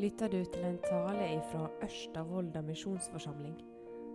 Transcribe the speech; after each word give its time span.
lytter 0.00 0.30
du 0.32 0.38
til 0.48 0.62
en 0.64 0.78
tale 0.80 1.26
fra 1.50 1.66
Ørsta 1.84 2.22
misjonsforsamling. 2.64 3.56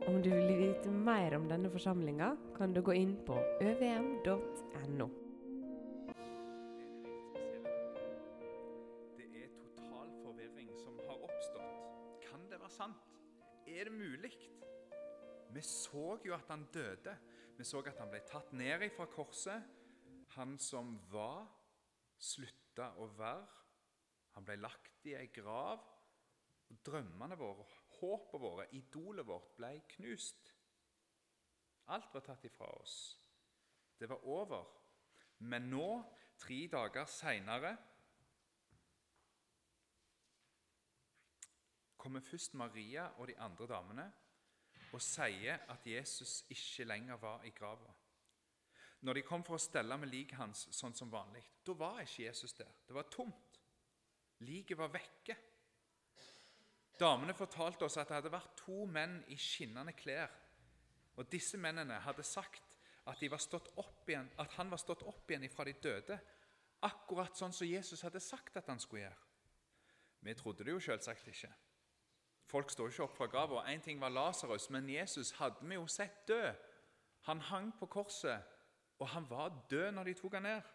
Om 0.08 0.16
du 0.24 0.30
vil 0.32 0.58
vite 0.58 0.90
mer 0.90 1.36
om 1.38 1.46
denne 1.50 1.70
forsamlinga, 1.70 2.32
kan 2.58 2.74
du 2.74 2.82
gå 2.82 2.96
inn 2.98 3.12
på 3.28 3.36
øvm.no. 3.62 5.08
Det 9.18 9.28
er 9.44 9.52
total 9.60 10.10
forvirring 10.24 10.72
som 10.80 10.98
har 11.06 11.22
oppstått. 11.28 11.76
Kan 12.26 12.48
det 12.50 12.60
være 12.64 12.74
sant? 12.74 13.06
Er 13.68 13.84
det 13.84 13.94
mulig? 13.94 14.34
Vi 15.54 15.62
så 15.62 16.18
jo 16.26 16.34
at 16.34 16.50
han 16.50 16.66
døde. 16.74 17.14
Vi 17.58 17.64
så 17.64 17.84
at 17.86 18.02
han 18.02 18.10
ble 18.10 18.24
tatt 18.26 18.54
ned 18.54 18.90
fra 18.98 19.06
korset. 19.06 19.70
Han 20.34 20.58
som 20.58 20.98
var, 21.12 21.46
slutta 22.18 22.90
å 22.98 23.12
være. 23.20 23.65
Han 24.36 24.46
ble 24.48 24.58
lagt 24.60 25.06
i 25.08 25.16
ei 25.16 25.28
grav. 25.34 25.84
og 26.70 26.78
Drømmene 26.86 27.38
våre, 27.40 27.66
håpene 28.00 28.42
våre, 28.42 28.68
idolet 28.76 29.28
vårt 29.28 29.52
ble 29.58 29.72
knust. 29.96 30.52
Alt 31.94 32.14
var 32.14 32.26
tatt 32.26 32.46
ifra 32.46 32.68
oss. 32.82 32.96
Det 34.00 34.10
var 34.10 34.26
over. 34.28 34.66
Men 35.46 35.70
nå, 35.70 35.90
tre 36.40 36.66
dager 36.72 37.06
seinere, 37.06 37.76
kommer 42.06 42.22
først 42.22 42.54
Maria 42.54 43.08
og 43.18 43.28
de 43.28 43.38
andre 43.42 43.68
damene 43.68 44.04
og 44.94 45.02
sier 45.02 45.64
at 45.74 45.88
Jesus 45.90 46.44
ikke 46.54 46.86
lenger 46.86 47.18
var 47.18 47.44
i 47.44 47.50
grava. 47.50 47.94
Når 49.02 49.14
de 49.14 49.24
kom 49.26 49.44
for 49.44 49.58
å 49.58 49.62
stelle 49.62 49.98
med 49.98 50.12
liket 50.12 50.38
hans 50.40 50.68
sånn 50.74 50.94
som 50.98 51.12
vanlig, 51.12 51.44
da 51.66 51.74
var 51.78 52.00
ikke 52.04 52.28
Jesus 52.28 52.54
der. 52.58 52.72
Det 52.88 52.96
var 52.96 53.10
tomt. 53.12 53.45
Liket 54.44 54.78
var 54.78 54.92
vekke. 54.94 55.36
Damene 57.00 57.36
fortalte 57.36 57.86
oss 57.88 57.98
at 58.00 58.10
det 58.10 58.18
hadde 58.20 58.32
vært 58.34 58.56
to 58.60 58.86
menn 58.88 59.20
i 59.32 59.38
skinnende 59.40 59.94
klær. 59.96 60.32
Og 61.16 61.28
Disse 61.32 61.58
mennene 61.60 62.00
hadde 62.04 62.24
sagt 62.24 62.78
at, 63.06 63.22
igjen, 63.22 64.30
at 64.40 64.56
han 64.58 64.72
var 64.72 64.82
stått 64.82 65.04
opp 65.08 65.30
igjen 65.32 65.48
fra 65.52 65.66
de 65.68 65.76
døde, 65.80 66.18
akkurat 66.86 67.38
sånn 67.38 67.54
som 67.56 67.68
Jesus 67.68 68.04
hadde 68.04 68.20
sagt 68.24 68.58
at 68.58 68.68
han 68.72 68.82
skulle 68.82 69.06
gjøre. 69.06 69.22
Vi 70.26 70.34
trodde 70.34 70.66
det 70.66 70.74
jo 70.74 70.82
selvsagt 70.82 71.28
ikke. 71.30 71.52
Folk 72.50 72.72
står 72.72 72.92
ikke 72.92 73.06
opp 73.06 73.16
fra 73.18 73.28
grava. 73.30 73.64
Én 73.70 73.82
ting 73.82 74.00
var 74.02 74.14
Lasarus, 74.14 74.70
men 74.74 74.90
Jesus 74.90 75.34
hadde 75.40 75.66
vi 75.66 75.78
jo 75.78 75.86
sett 75.90 76.26
død. 76.28 76.54
Han 77.30 77.42
hang 77.42 77.72
på 77.80 77.88
korset, 77.90 78.42
og 79.00 79.08
han 79.14 79.26
var 79.30 79.54
død 79.70 79.92
når 79.92 80.10
de 80.10 80.14
tok 80.18 80.38
han 80.38 80.46
ned. 80.46 80.74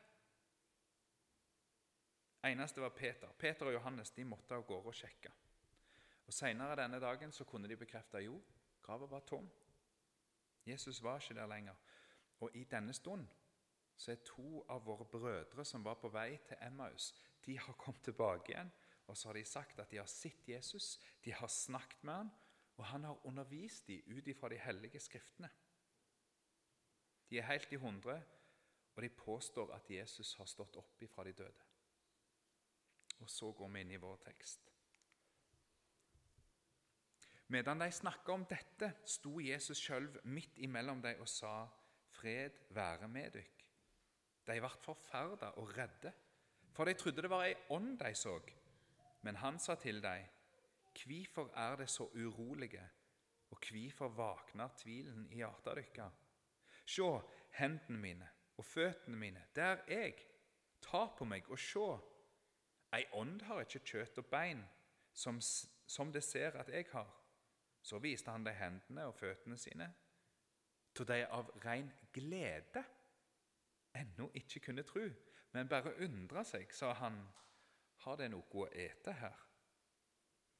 Eneste 2.44 2.80
var 2.80 2.88
Peter. 2.96 3.28
Peter 3.38 3.66
og 3.66 3.72
Johannes 3.72 4.10
de 4.16 4.24
måtte 4.24 4.56
av 4.56 4.64
gårde 4.66 4.92
og 4.92 4.96
sjekke. 4.96 5.33
Og 6.27 6.33
Senere 6.33 6.78
denne 6.78 7.00
dagen 7.02 7.33
så 7.33 7.44
kunne 7.44 7.69
de 7.69 7.77
bekrefte 7.77 8.22
jo, 8.24 8.38
grava 8.83 9.06
var 9.10 9.24
tom. 9.28 9.48
Jesus 10.66 11.02
var 11.02 11.20
ikke 11.20 11.36
der 11.36 11.50
lenger. 11.50 11.77
Og 12.41 12.56
i 12.56 12.64
denne 12.64 12.92
stund 12.96 13.27
så 13.96 14.14
er 14.14 14.22
to 14.24 14.62
av 14.72 14.86
våre 14.86 15.05
brødre 15.05 15.64
som 15.64 15.84
var 15.84 15.98
på 16.00 16.08
vei 16.08 16.38
til 16.48 16.56
Emmaus, 16.64 17.12
de 17.44 17.58
har 17.58 17.77
kommet 17.77 18.02
tilbake 18.05 18.52
igjen. 18.52 18.70
Og 19.06 19.16
så 19.16 19.28
har 19.28 19.34
de 19.34 19.44
sagt 19.44 19.80
at 19.83 19.91
de 19.91 19.98
har 19.98 20.08
sett 20.08 20.48
Jesus, 20.48 21.00
de 21.24 21.33
har 21.34 21.48
snakket 21.50 22.05
med 22.05 22.14
han, 22.14 22.30
og 22.77 22.84
han 22.86 23.05
har 23.05 23.27
undervist 23.27 23.88
dem 23.88 24.06
ut 24.06 24.28
ifra 24.28 24.48
de 24.48 24.58
hellige 24.58 25.00
skriftene. 25.00 25.50
De 27.30 27.38
er 27.38 27.48
helt 27.50 27.72
i 27.72 27.77
hundre, 27.77 28.22
og 28.94 29.02
de 29.02 29.08
påstår 29.08 29.74
at 29.74 29.91
Jesus 29.91 30.34
har 30.38 30.48
stått 30.48 30.77
opp 30.77 31.02
ifra 31.02 31.24
de 31.24 31.33
døde. 31.33 31.70
Og 33.21 33.31
så 33.31 33.53
går 33.53 33.69
vi 33.69 33.81
inn 33.85 33.95
i 33.95 34.01
vår 34.01 34.21
tekst. 34.25 34.71
Medan 37.51 37.81
de 37.83 37.91
snakka 37.93 38.33
om 38.33 38.45
dette, 38.47 38.92
sto 39.05 39.41
Jesus 39.42 39.81
sjøl 39.83 40.07
midt 40.31 40.58
imellom 40.63 41.03
dem 41.03 41.20
og 41.20 41.29
sa, 41.29 41.67
'Fred 42.11 42.61
være 42.70 43.09
med 43.09 43.30
dykk.' 43.35 43.64
De 44.47 44.61
ble 44.61 44.70
forferda 44.85 45.51
og 45.59 45.77
redde, 45.77 46.13
for 46.73 46.85
de 46.85 46.95
trodde 46.95 47.23
det 47.23 47.30
var 47.30 47.45
ei 47.45 47.55
ånd 47.70 47.98
de 47.98 48.14
så. 48.14 48.39
Men 49.23 49.36
han 49.36 49.59
sa 49.59 49.75
til 49.75 50.03
dem, 50.03 50.25
'Hvorfor 50.95 51.51
er 51.55 51.77
det 51.77 51.91
så 51.91 52.05
urolige, 52.14 52.89
og 53.51 53.59
hvorfor 53.70 54.09
våkner 54.09 54.69
tvilen 54.77 55.27
i 55.30 55.36
hjertet 55.36 55.75
deres?' 55.97 56.13
Se 56.86 57.03
hendene 57.51 57.98
mine 57.98 58.29
og 58.57 58.64
føttene 58.64 59.17
mine, 59.17 59.45
der 59.55 59.63
er 59.63 59.85
jeg. 59.89 60.14
Ta 60.83 61.07
på 61.19 61.25
meg 61.25 61.51
og 61.51 61.59
se. 61.59 61.98
Ei 62.92 63.06
ånd 63.14 63.42
har 63.46 63.62
ikke 63.62 63.84
kjøtt 63.86 64.18
og 64.18 64.27
bein, 64.30 64.62
som, 65.14 65.39
som 65.86 66.12
det 66.12 66.23
ser 66.27 66.56
at 66.58 66.68
jeg 66.68 66.89
har. 66.92 67.11
Så 67.83 67.98
viste 67.98 68.30
han 68.30 68.45
dem 68.45 68.56
hendene 68.58 69.06
og 69.08 69.14
føttene 69.14 69.58
sine, 69.58 69.89
til 70.95 71.06
de 71.06 71.20
av 71.27 71.50
ren 71.64 71.90
glede 72.12 72.83
ennå 73.96 74.29
ikke 74.34 74.61
kunne 74.67 74.83
tro, 74.86 75.06
men 75.52 75.68
bare 75.70 75.95
undra 76.05 76.42
seg, 76.45 76.73
sa 76.74 76.92
han, 76.98 77.20
har 78.05 78.18
det 78.18 78.30
noe 78.33 78.62
å 78.62 78.67
ete 78.68 79.14
her? 79.18 79.39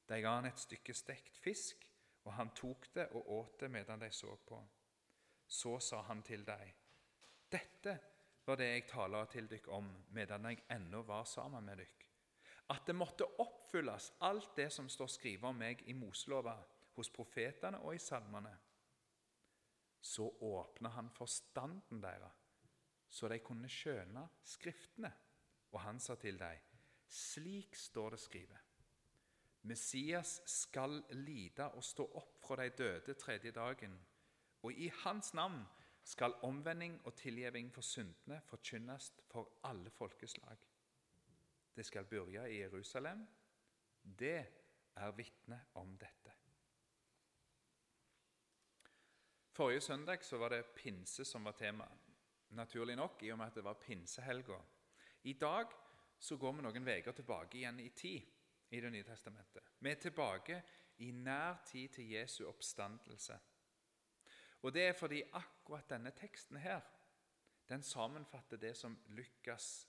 De 0.07 0.19
ga 0.23 0.35
han 0.37 0.47
et 0.49 0.59
stykke 0.59 0.93
stekt 0.95 1.37
fisk, 1.39 1.85
og 2.23 2.35
han 2.37 2.51
tok 2.55 2.89
det 2.95 3.07
og 3.17 3.29
åt 3.37 3.59
det 3.63 3.71
medan 3.71 4.01
de 4.01 4.11
så 4.13 4.35
på. 4.47 4.59
Så 5.47 5.79
sa 5.79 6.01
han 6.07 6.21
til 6.23 6.45
dem, 6.47 6.73
dette 7.51 7.97
var 8.45 8.59
det 8.59 8.69
jeg 8.71 8.87
taler 8.89 9.27
til 9.31 9.49
dere 9.51 9.75
om 9.75 9.89
medan 10.15 10.47
jeg 10.49 10.63
ennå 10.71 11.03
var 11.07 11.25
sammen 11.29 11.65
med 11.65 11.81
dere 11.81 12.10
at 12.71 12.87
det 12.87 12.95
måtte 12.95 13.27
oppfylles 13.43 14.11
alt 14.27 14.55
det 14.55 14.69
som 14.71 14.89
står 14.89 15.09
skrevet 15.11 15.49
om 15.49 15.57
meg 15.57 15.83
i 15.91 15.95
Moselova, 15.97 16.55
hos 16.95 17.09
profetene 17.11 17.79
og 17.85 17.95
i 17.95 18.01
salmene. 18.03 18.51
Så 20.01 20.27
åpna 20.41 20.89
han 20.95 21.09
forstanden 21.13 22.01
deres, 22.03 22.39
så 23.11 23.27
de 23.27 23.39
kunne 23.43 23.69
skjønne 23.69 24.25
Skriftene. 24.43 25.11
Og 25.71 25.79
han 25.79 25.99
sa 26.03 26.17
til 26.19 26.39
dem, 26.39 26.63
slik 27.07 27.75
står 27.79 28.15
det 28.15 28.19
skrevet. 28.19 28.71
Messias 29.63 30.41
skal 30.49 30.97
lide 31.21 31.67
og 31.77 31.83
stå 31.85 32.07
opp 32.17 32.39
fra 32.41 32.57
de 32.59 32.73
døde 32.75 33.13
tredje 33.13 33.53
dagen, 33.55 33.93
og 34.63 34.73
i 34.73 34.89
hans 35.03 35.33
navn 35.37 35.61
skal 36.03 36.35
omvending 36.43 36.97
og 37.05 37.15
tilgivning 37.15 37.69
for 37.73 37.85
syndene 37.85 38.41
forkynnes 38.49 39.11
for 39.29 39.61
alle 39.63 39.89
folkeslag. 39.89 40.57
Det 41.75 41.85
skal 41.85 42.05
begynne 42.05 42.49
i 42.51 42.59
Jerusalem. 42.61 43.27
Det 44.03 44.45
er 44.95 45.11
vitne 45.11 45.59
om 45.73 45.97
dette. 45.97 46.33
Forrige 49.51 49.81
søndag 49.81 50.23
så 50.23 50.37
var 50.37 50.49
det 50.49 50.65
pinse 50.75 51.25
som 51.25 51.43
var 51.45 51.51
tema. 51.51 51.87
Naturlig 52.49 52.95
nok, 52.95 53.23
i 53.23 53.31
og 53.31 53.37
med 53.37 53.45
at 53.45 53.55
det 53.55 53.63
var 53.63 53.73
pinsehelga. 53.73 54.59
I 55.23 55.33
dag 55.33 55.67
så 56.19 56.37
går 56.37 56.53
vi 56.53 56.61
noen 56.61 56.87
uker 56.87 57.11
tilbake 57.11 57.57
igjen 57.57 57.79
i 57.79 57.89
tid 57.89 58.21
i 58.71 58.79
Det 58.81 58.91
nye 58.91 59.03
testamentet. 59.03 59.63
Vi 59.79 59.91
er 59.91 59.95
tilbake 59.95 60.61
i 60.97 61.11
nær 61.11 61.63
tid 61.65 61.89
til 61.89 62.11
Jesu 62.11 62.45
oppstandelse. 62.47 63.39
Og 64.61 64.73
Det 64.73 64.83
er 64.87 64.93
fordi 64.93 65.23
akkurat 65.33 65.89
denne 65.89 66.11
teksten 66.11 66.57
her, 66.57 66.81
den 67.69 67.83
sammenfatter 67.83 68.57
det 68.57 68.77
som 68.77 68.97
Lukas 69.07 69.87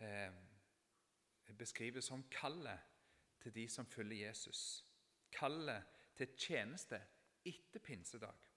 eh, 0.00 0.32
beskrives 1.52 2.08
som 2.08 2.24
kallet 2.32 2.80
til 3.42 3.52
de 3.54 3.68
som 3.68 3.86
følger 3.86 4.26
Jesus. 4.26 4.84
Kallet 5.32 5.84
til 6.16 6.36
tjeneste 6.38 7.00
etter 7.44 7.82
pinsedag. 7.84 8.50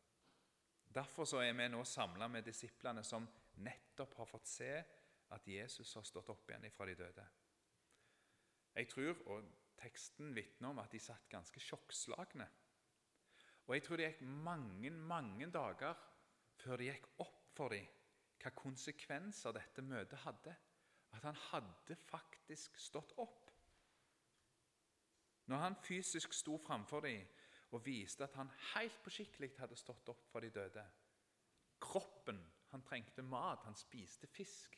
Derfor 0.93 1.41
er 1.41 1.53
vi 1.53 1.67
nå 1.69 1.83
samla 1.83 2.29
med 2.31 2.45
disiplene 2.47 3.03
som 3.03 3.27
nettopp 3.63 4.15
har 4.17 4.29
fått 4.29 4.47
se 4.47 4.71
at 5.35 5.47
Jesus 5.47 5.93
har 5.97 6.05
stått 6.07 6.29
opp 6.31 6.49
igjen 6.49 6.69
fra 6.71 6.87
de 6.87 6.95
døde. 6.95 7.25
Jeg 8.77 8.87
tror, 8.87 9.19
og 9.33 9.49
teksten 9.77 10.31
vitner 10.35 10.69
om, 10.69 10.79
at 10.79 10.93
de 10.93 11.01
satt 11.01 11.27
ganske 11.29 11.59
sjokkslagne. 11.61 12.47
Og 13.67 13.75
jeg 13.75 13.83
tror 13.83 13.99
det 13.99 14.11
gikk 14.11 14.23
mange, 14.45 14.91
mange 14.91 15.49
dager 15.51 15.97
før 16.61 16.79
det 16.79 16.91
gikk 16.93 17.09
opp 17.25 17.43
for 17.57 17.73
dem 17.73 17.93
hva 18.37 18.51
konsekvenser 18.53 19.55
dette 19.55 19.81
møtet 19.81 20.21
hadde 20.21 20.53
at 21.17 21.27
han 21.27 21.39
hadde 21.51 21.95
faktisk 22.09 22.77
stått 22.79 23.13
opp. 23.17 23.51
Når 25.47 25.57
han 25.63 25.77
fysisk 25.83 26.33
sto 26.35 26.57
framfor 26.59 27.05
dem 27.05 27.23
og 27.71 27.85
viste 27.85 28.23
at 28.23 28.35
han 28.35 28.51
helt 28.73 28.99
på 29.03 29.11
skikkelig 29.11 29.53
hadde 29.59 29.79
stått 29.79 30.09
opp 30.11 30.27
for 30.31 30.43
de 30.43 30.51
døde 30.51 30.83
Kroppen 31.79 32.39
Han 32.71 32.83
trengte 32.83 33.23
mat, 33.23 33.63
han 33.63 33.75
spiste 33.79 34.27
fisk. 34.27 34.73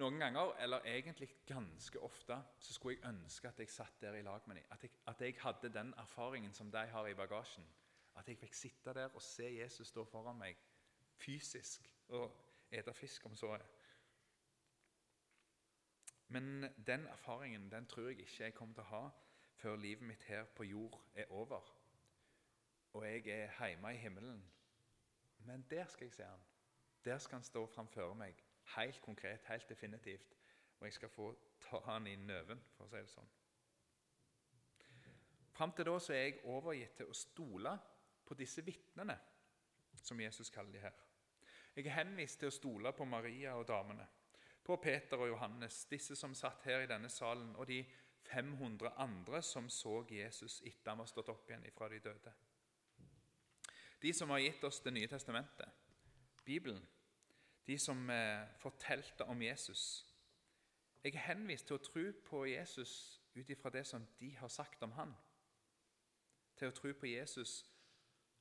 Noen 0.00 0.16
ganger, 0.22 0.54
eller 0.62 0.86
egentlig 0.86 1.28
ganske 1.46 2.00
ofte, 2.00 2.38
så 2.58 2.72
skulle 2.72 2.94
jeg 2.94 3.08
ønske 3.10 3.50
at 3.50 3.58
jeg 3.60 3.68
satt 3.68 4.00
der 4.00 4.16
i 4.16 4.22
lag 4.22 4.46
med 4.46 4.56
dem. 4.56 4.64
At 4.70 4.82
jeg, 4.82 4.92
at 5.06 5.20
jeg 5.20 5.34
hadde 5.42 5.72
den 5.74 5.92
erfaringen 5.98 6.54
som 6.54 6.70
de 6.72 6.86
har 6.88 7.06
i 7.06 7.14
bagasjen. 7.14 7.66
At 8.16 8.28
jeg 8.28 8.38
fikk 8.38 8.54
sitte 8.54 8.94
der 8.94 9.12
og 9.12 9.22
se 9.22 9.50
Jesus 9.58 9.90
stå 9.92 10.06
foran 10.08 10.38
meg 10.40 10.56
fysisk 11.20 11.90
og 12.08 12.32
ete 12.70 12.94
fisk, 12.94 13.26
om 13.26 13.36
så 13.36 13.52
er. 13.58 13.66
Men 16.28 16.68
den 16.86 17.06
erfaringen 17.06 17.70
den 17.72 17.86
tror 17.86 18.08
jeg 18.08 18.20
ikke 18.20 18.44
jeg 18.44 18.54
kommer 18.54 18.74
til 18.74 18.84
å 18.84 18.92
ha 18.92 19.04
før 19.58 19.76
livet 19.76 20.06
mitt 20.06 20.22
her 20.28 20.44
på 20.54 20.64
jord 20.68 21.00
er 21.14 21.30
over 21.30 21.78
og 22.92 23.06
jeg 23.06 23.26
er 23.26 23.66
hjemme 23.66 23.94
i 23.94 23.96
himmelen. 23.96 24.44
Men 25.38 25.66
der 25.70 25.86
skal 25.86 26.04
jeg 26.04 26.12
se 26.12 26.24
han. 26.24 26.40
Der 27.04 27.18
skal 27.18 27.36
han 27.36 27.44
stå 27.44 27.66
framfor 27.66 28.14
meg, 28.14 28.44
helt 28.76 29.02
konkret, 29.02 29.44
helt 29.44 29.68
definitivt. 29.68 30.36
Og 30.80 30.86
jeg 30.86 30.92
skal 30.92 31.08
få 31.08 31.38
ta 31.60 31.78
han 31.84 32.06
i 32.06 32.16
nøven, 32.16 32.60
for 32.76 32.84
å 32.84 32.90
si 32.90 32.96
det 33.02 33.12
sånn. 33.12 33.30
Fram 35.54 35.72
til 35.74 35.88
da 35.88 35.96
så 35.98 36.14
er 36.14 36.24
jeg 36.24 36.40
overgitt 36.46 36.96
til 37.00 37.10
å 37.10 37.16
stole 37.16 37.72
på 38.26 38.34
disse 38.38 38.62
vitnene, 38.62 39.16
som 40.02 40.20
Jesus 40.20 40.50
kaller 40.54 40.72
de 40.72 40.82
her. 40.82 40.98
Jeg 41.76 41.86
er 41.86 41.98
henvist 42.00 42.38
til 42.38 42.50
å 42.50 42.54
stole 42.54 42.92
på 42.94 43.06
Maria 43.06 43.54
og 43.58 43.66
damene, 43.68 44.06
på 44.68 44.76
Peter 44.76 45.16
og 45.16 45.30
Johannes, 45.30 45.86
disse 45.88 46.16
som 46.16 46.34
satt 46.36 46.66
her 46.68 46.82
i 46.84 46.88
denne 46.90 47.08
salen, 47.08 47.54
og 47.56 47.70
de 47.70 47.80
500 48.28 48.90
andre 49.00 49.40
som 49.42 49.70
så 49.72 50.02
Jesus 50.10 50.58
etter 50.60 50.92
han 50.92 51.00
var 51.00 51.08
stått 51.08 51.30
opp 51.32 51.48
igjen 51.48 51.64
fra 51.72 51.88
de 51.88 52.00
døde. 52.04 52.32
De 54.02 54.12
som 54.12 54.30
har 54.30 54.42
gitt 54.44 54.64
oss 54.68 54.82
Det 54.84 54.92
nye 54.92 55.08
testamentet, 55.08 55.72
Bibelen, 56.44 56.84
de 57.66 57.78
som 57.78 58.10
eh, 58.10 58.44
fortalte 58.60 59.24
om 59.24 59.42
Jesus. 59.42 60.04
Jeg 61.02 61.14
er 61.14 61.26
henvist 61.30 61.66
til 61.66 61.76
å 61.76 61.82
tro 61.84 62.04
på 62.28 62.44
Jesus 62.48 62.92
ut 63.34 63.50
ifra 63.50 63.70
det 63.70 63.86
som 63.86 64.04
de 64.20 64.30
har 64.36 64.48
sagt 64.48 64.82
om 64.82 64.92
han. 64.92 65.12
Til 66.56 66.68
å 66.68 66.76
tro 66.76 66.92
på 66.92 67.08
Jesus 67.08 67.62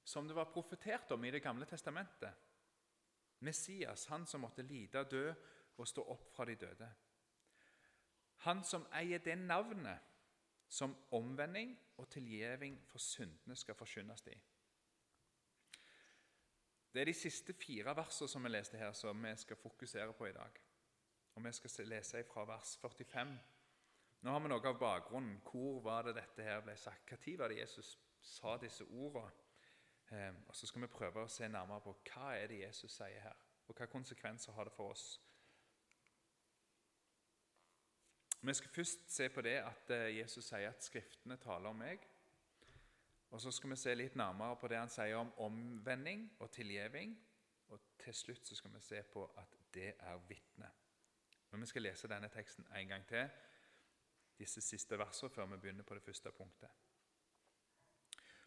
som 0.04 0.28
det 0.28 0.36
var 0.36 0.52
profetert 0.52 1.12
om 1.12 1.26
i 1.26 1.32
Det 1.32 1.44
gamle 1.44 1.66
testamentet. 1.66 2.32
Messias, 3.40 4.06
han 4.06 4.26
som 4.26 4.42
måtte 4.42 4.64
lide, 4.66 5.04
dø 5.04 5.34
og 5.78 5.88
stå 5.88 6.04
opp 6.10 6.30
fra 6.34 6.46
de 6.46 6.56
døde. 6.56 6.90
Han 8.46 8.64
som 8.64 8.86
eier 8.94 9.20
det 9.24 9.38
navnet 9.38 10.00
som 10.70 10.96
omvending 11.16 11.78
og 11.98 12.10
tilgjeving 12.12 12.78
for 12.90 13.02
syndene 13.02 13.56
skal 13.56 13.76
forkynnes 13.76 14.26
i. 14.28 14.36
Det 16.94 17.02
er 17.02 17.10
de 17.12 17.14
siste 17.14 17.54
fire 17.54 17.94
versene 17.96 18.30
som 18.30 18.44
vi 18.44 18.50
leste 18.50 18.78
her, 18.78 18.94
som 18.94 19.24
vi 19.24 19.34
skal 19.38 19.60
fokusere 19.62 20.14
på 20.14 20.28
i 20.28 20.34
dag. 20.34 20.62
Og 21.36 21.44
Vi 21.44 21.52
skal 21.52 21.88
lese 21.88 22.24
fra 22.24 22.46
vers 22.46 22.78
45. 22.82 23.40
Nå 24.22 24.32
har 24.32 24.40
vi 24.40 24.50
noe 24.50 24.68
av 24.68 24.80
bakgrunnen. 24.80 25.42
Hvor 25.46 25.82
var 25.86 26.08
det 26.08 26.16
dette 26.16 26.44
her 26.44 26.64
ble 26.66 26.74
sagt? 26.78 27.12
Når 27.12 27.38
var 27.38 27.50
det 27.50 27.60
Jesus 27.60 28.00
sa 28.22 28.58
disse 28.58 28.84
ordene? 28.84 29.32
Eh, 30.10 30.34
og 30.48 30.56
Så 30.56 30.68
skal 30.68 30.82
vi 30.82 30.88
prøve 30.88 31.24
å 31.24 31.28
se 31.28 31.48
nærmere 31.48 31.82
på 31.82 31.94
hva 32.10 32.32
er 32.34 32.48
det 32.48 32.62
Jesus 32.62 32.92
sier 32.96 33.22
her, 33.22 33.36
og 33.68 33.76
hva 33.76 33.86
konsekvenser 33.86 34.54
har 34.54 34.64
det 34.64 34.74
for 34.74 34.92
oss. 34.92 35.20
Vi 38.42 38.54
skal 38.54 38.69
først 38.69 39.12
se 39.12 39.30
på 39.30 39.42
det 39.42 39.57
at 39.66 39.89
eh, 39.92 40.18
Jesus 40.19 40.45
sier 40.45 40.69
at 40.69 40.84
Skriftene 40.84 41.38
taler 41.42 41.69
om 41.69 41.80
meg. 41.81 42.04
Og 43.30 43.42
Så 43.42 43.51
skal 43.51 43.69
vi 43.69 43.75
se 43.75 43.95
litt 43.95 44.16
nærmere 44.16 44.56
på 44.56 44.68
det 44.72 44.78
han 44.78 44.92
sier 44.92 45.18
om 45.19 45.34
omvending 45.44 46.30
og 46.39 46.51
tilgjeving. 46.51 47.18
Og 47.68 47.80
til 48.00 48.13
slutt 48.16 48.48
så 48.48 48.56
skal 48.56 48.72
vi 48.74 48.81
se 48.81 49.01
på 49.13 49.25
at 49.38 49.57
det 49.74 49.94
er 50.00 50.22
vitne. 50.30 50.69
Men 51.51 51.62
vi 51.63 51.69
skal 51.72 51.84
lese 51.84 52.07
denne 52.07 52.30
teksten 52.31 52.68
en 52.75 52.88
gang 52.88 53.06
til, 53.07 53.28
disse 54.38 54.62
siste 54.62 54.98
versene, 55.00 55.31
før 55.33 55.48
vi 55.50 55.57
begynner 55.57 55.83
på 55.83 55.95
det 55.98 56.04
første 56.06 56.31
punktet. 56.31 56.69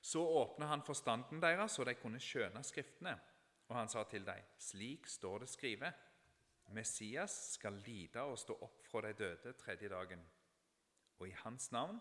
Så 0.00 0.22
åpna 0.22 0.66
han 0.70 0.82
forstanden 0.86 1.43
deres, 1.43 1.72
så 1.72 1.84
de 1.84 1.94
kunne 1.98 2.20
skjønne 2.22 2.62
Skriftene. 2.64 3.16
Og 3.69 3.76
han 3.76 3.88
sa 3.88 4.04
til 4.04 4.25
dem, 4.26 4.46
slik 4.58 5.06
står 5.06 5.44
det 5.44 5.48
skrevet, 5.50 6.06
Messias 6.70 7.34
skal 7.55 7.81
lide 7.87 8.22
og 8.22 8.38
stå 8.38 8.55
opp 8.62 8.87
fra 8.87 9.02
de 9.06 9.12
døde 9.19 9.52
tredje 9.58 9.88
dagen. 9.88 10.22
Og 11.19 11.28
i 11.28 11.37
hans 11.43 11.72
navn 11.72 11.99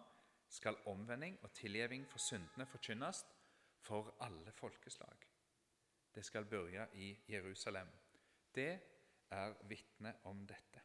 skal 0.50 0.78
omvending 0.90 1.38
og 1.44 1.54
tilgjeving 1.54 2.06
for 2.10 2.22
syndene 2.22 2.66
forkynnes 2.66 3.26
for 3.82 4.16
alle 4.26 4.52
folkeslag. 4.52 5.26
Det 6.16 6.26
skal 6.26 6.46
begynne 6.46 6.88
i 6.94 7.18
Jerusalem. 7.30 7.90
Det 8.56 8.80
er 9.32 9.54
vitne 9.70 10.16
om 10.24 10.46
dette. 10.48 10.82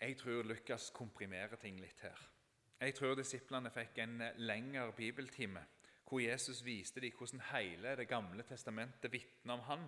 Jeg 0.00 0.16
tror 0.16 0.42
Lukas 0.42 0.90
komprimerer 0.96 1.56
ting 1.60 1.80
litt 1.80 2.00
her. 2.00 2.20
Jeg 2.80 2.94
tror 2.96 3.18
disiplene 3.18 3.68
fikk 3.74 3.98
en 4.00 4.22
lengre 4.40 4.92
bibeltime 4.96 5.66
hvor 6.10 6.20
Jesus 6.20 6.64
viste 6.66 7.00
dem 7.00 7.14
hvordan 7.16 7.40
hele 7.52 7.96
Det 7.96 8.08
gamle 8.08 8.42
testamentet 8.42 9.12
vitner 9.12 9.54
om 9.54 9.60
han. 9.60 9.84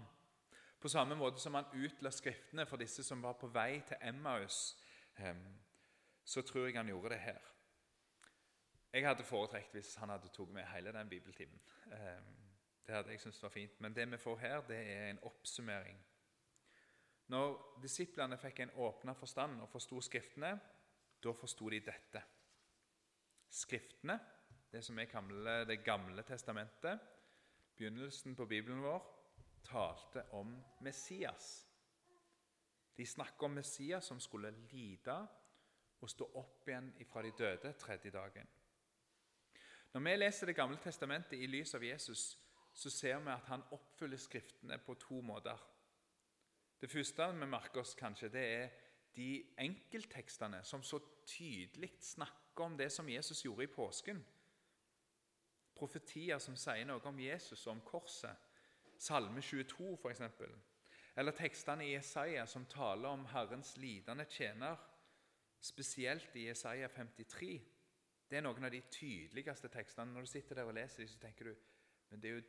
På 0.81 0.89
samme 0.89 1.15
måte 1.15 1.41
som 1.41 1.55
han 1.55 1.71
utla 1.75 2.11
Skriftene 2.11 2.67
for 2.67 2.77
disse 2.77 3.03
som 3.05 3.23
var 3.23 3.35
på 3.39 3.51
vei 3.51 3.83
til 3.87 3.97
Emmaus 4.01 4.79
så 6.25 6.43
tror 6.43 6.67
jeg 6.67 6.77
han 6.77 6.89
gjorde 6.89 7.11
det 7.11 7.19
her. 7.21 7.41
Jeg 8.93 9.07
hadde 9.07 9.25
foretrekt 9.25 9.75
hvis 9.75 9.95
han 9.97 10.09
hadde 10.13 10.29
tatt 10.29 10.51
med 10.53 10.69
hele 10.73 10.93
den 10.93 11.09
bibeltimen. 11.09 11.61
Det 12.87 12.95
hadde 12.95 13.11
jeg 13.11 13.21
syntes 13.21 13.43
var 13.43 13.53
fint. 13.53 13.81
Men 13.81 13.95
det 13.95 14.11
vi 14.11 14.19
får 14.19 14.37
her, 14.39 14.61
det 14.69 14.77
er 14.77 15.11
en 15.11 15.23
oppsummering. 15.23 15.99
Når 17.33 17.79
disiplene 17.83 18.37
fikk 18.39 18.61
en 18.61 18.75
åpna 18.85 19.15
forstand 19.17 19.61
og 19.61 19.69
forsto 19.73 20.01
Skriftene, 20.01 20.53
da 21.23 21.33
forsto 21.33 21.71
de 21.71 21.81
dette. 21.81 22.23
Skriftene, 23.49 24.19
det 24.73 24.83
som 24.85 24.97
vi 24.97 25.05
kaller 25.07 25.65
Det 25.65 25.85
gamle 25.85 26.23
testamentet, 26.23 27.01
begynnelsen 27.77 28.37
på 28.37 28.47
Bibelen 28.47 28.83
vår, 28.83 29.03
talte 29.65 30.25
om 30.33 30.65
Messias. 30.81 31.69
De 32.97 33.07
snakker 33.07 33.45
om 33.45 33.51
Messias 33.51 34.05
som 34.05 34.21
skulle 34.21 34.51
lide 34.51 35.29
og 36.01 36.11
stå 36.11 36.31
opp 36.35 36.69
igjen 36.69 36.93
fra 37.13 37.23
de 37.23 37.31
døde 37.39 37.73
tredje 37.79 38.11
dagen. 38.11 38.49
Når 39.93 40.01
vi 40.01 40.17
leser 40.17 40.47
Det 40.47 40.57
gamle 40.57 40.77
testamentet 40.77 41.39
i 41.39 41.47
lys 41.47 41.75
av 41.75 41.85
Jesus, 41.85 42.39
så 42.73 42.91
ser 42.91 43.19
vi 43.19 43.31
at 43.31 43.45
han 43.47 43.63
oppfyller 43.71 44.17
Skriftene 44.17 44.79
på 44.79 44.95
to 44.95 45.21
måter. 45.21 45.59
Det 46.81 46.91
første 46.91 47.33
vi 47.33 47.47
merker 47.47 47.81
oss 47.81 47.95
kanskje, 47.95 48.29
det 48.29 48.47
er 48.55 48.69
de 49.17 49.45
enkelttekstene 49.59 50.65
som 50.65 50.83
så 50.83 50.99
tydelig 51.27 51.93
snakker 52.01 52.65
om 52.65 52.77
det 52.77 52.93
som 52.93 53.09
Jesus 53.09 53.45
gjorde 53.45 53.65
i 53.65 53.67
påsken. 53.75 54.25
Profetier 55.83 56.39
som 56.39 56.55
sier 56.55 56.87
noe 56.87 57.03
om 57.11 57.19
Jesus 57.19 57.67
og 57.67 57.73
om 57.75 57.83
korset. 57.83 58.51
Salme 59.03 59.43
22, 59.43 59.97
f.eks. 59.99 60.23
Eller 61.19 61.35
tekstene 61.35 61.89
i 61.89 61.97
Jesaja 61.97 62.47
som 62.47 62.69
taler 62.71 63.11
om 63.11 63.27
Herrens 63.33 63.75
lidende 63.83 64.29
tjener, 64.31 64.79
spesielt 65.59 66.37
i 66.39 66.47
Jesaja 66.47 66.87
53. 66.95 67.51
Det 68.31 68.39
er 68.39 68.47
noen 68.47 68.65
av 68.65 68.71
de 68.73 68.81
tydeligste 68.95 69.69
tekstene. 69.75 70.15
Når 70.15 70.25
du 70.25 70.31
sitter 70.31 70.61
der 70.61 70.71
og 70.71 70.79
leser 70.79 71.03
dem, 71.03 71.11
så 71.11 71.19
tenker 71.27 71.51
du 71.51 71.69
men 72.13 72.21
det 72.21 72.29
er, 72.29 72.35
jo, 72.35 72.41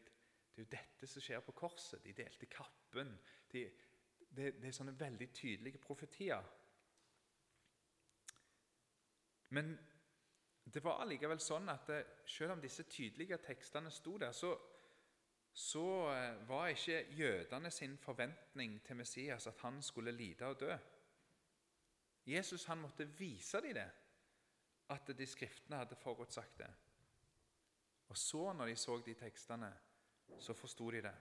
det 0.54 0.62
er 0.62 0.66
jo 0.66 0.72
dette 0.74 1.08
som 1.08 1.24
skjer 1.24 1.44
på 1.46 1.56
korset. 1.56 2.04
De 2.04 2.12
delte 2.18 2.50
kappen. 2.52 3.14
De, 3.52 3.62
det, 4.28 4.50
det 4.60 4.68
er 4.68 4.76
sånne 4.76 4.94
veldig 5.00 5.30
tydelige 5.32 5.80
profetier. 5.80 6.44
Men 9.56 9.72
det 10.66 10.84
var 10.84 11.02
allikevel 11.04 11.42
sånn 11.44 11.68
at 11.70 11.90
selv 12.30 12.56
om 12.56 12.62
disse 12.62 12.86
tydelige 12.88 13.38
tekstene 13.44 13.92
sto 13.92 14.18
der, 14.18 14.32
så 14.32 14.54
så 15.54 16.10
eh, 16.10 16.50
var 16.50 16.68
ikke 16.68 17.06
jødene 17.14 17.72
sin 17.72 17.98
forventning 17.98 18.80
til 18.86 18.96
Messias 18.96 19.48
at 19.48 19.60
han 19.62 19.82
skulle 19.82 20.12
lide 20.12 20.46
og 20.46 20.60
dø. 20.60 20.78
Jesus 22.26 22.66
han 22.66 22.78
måtte 22.78 23.06
vise 23.06 23.62
dem 23.62 23.74
det, 23.74 23.90
at 24.90 25.12
de 25.18 25.26
skriftene 25.26 25.78
hadde 25.78 25.96
forutsagt 25.96 26.58
det. 26.58 26.70
Og 28.10 28.18
så, 28.18 28.54
når 28.54 28.66
de 28.66 28.76
så 28.76 28.98
de 29.06 29.14
tekstene, 29.14 29.74
så 30.40 30.54
forsto 30.54 30.92
de 30.92 31.02
det. 31.02 31.16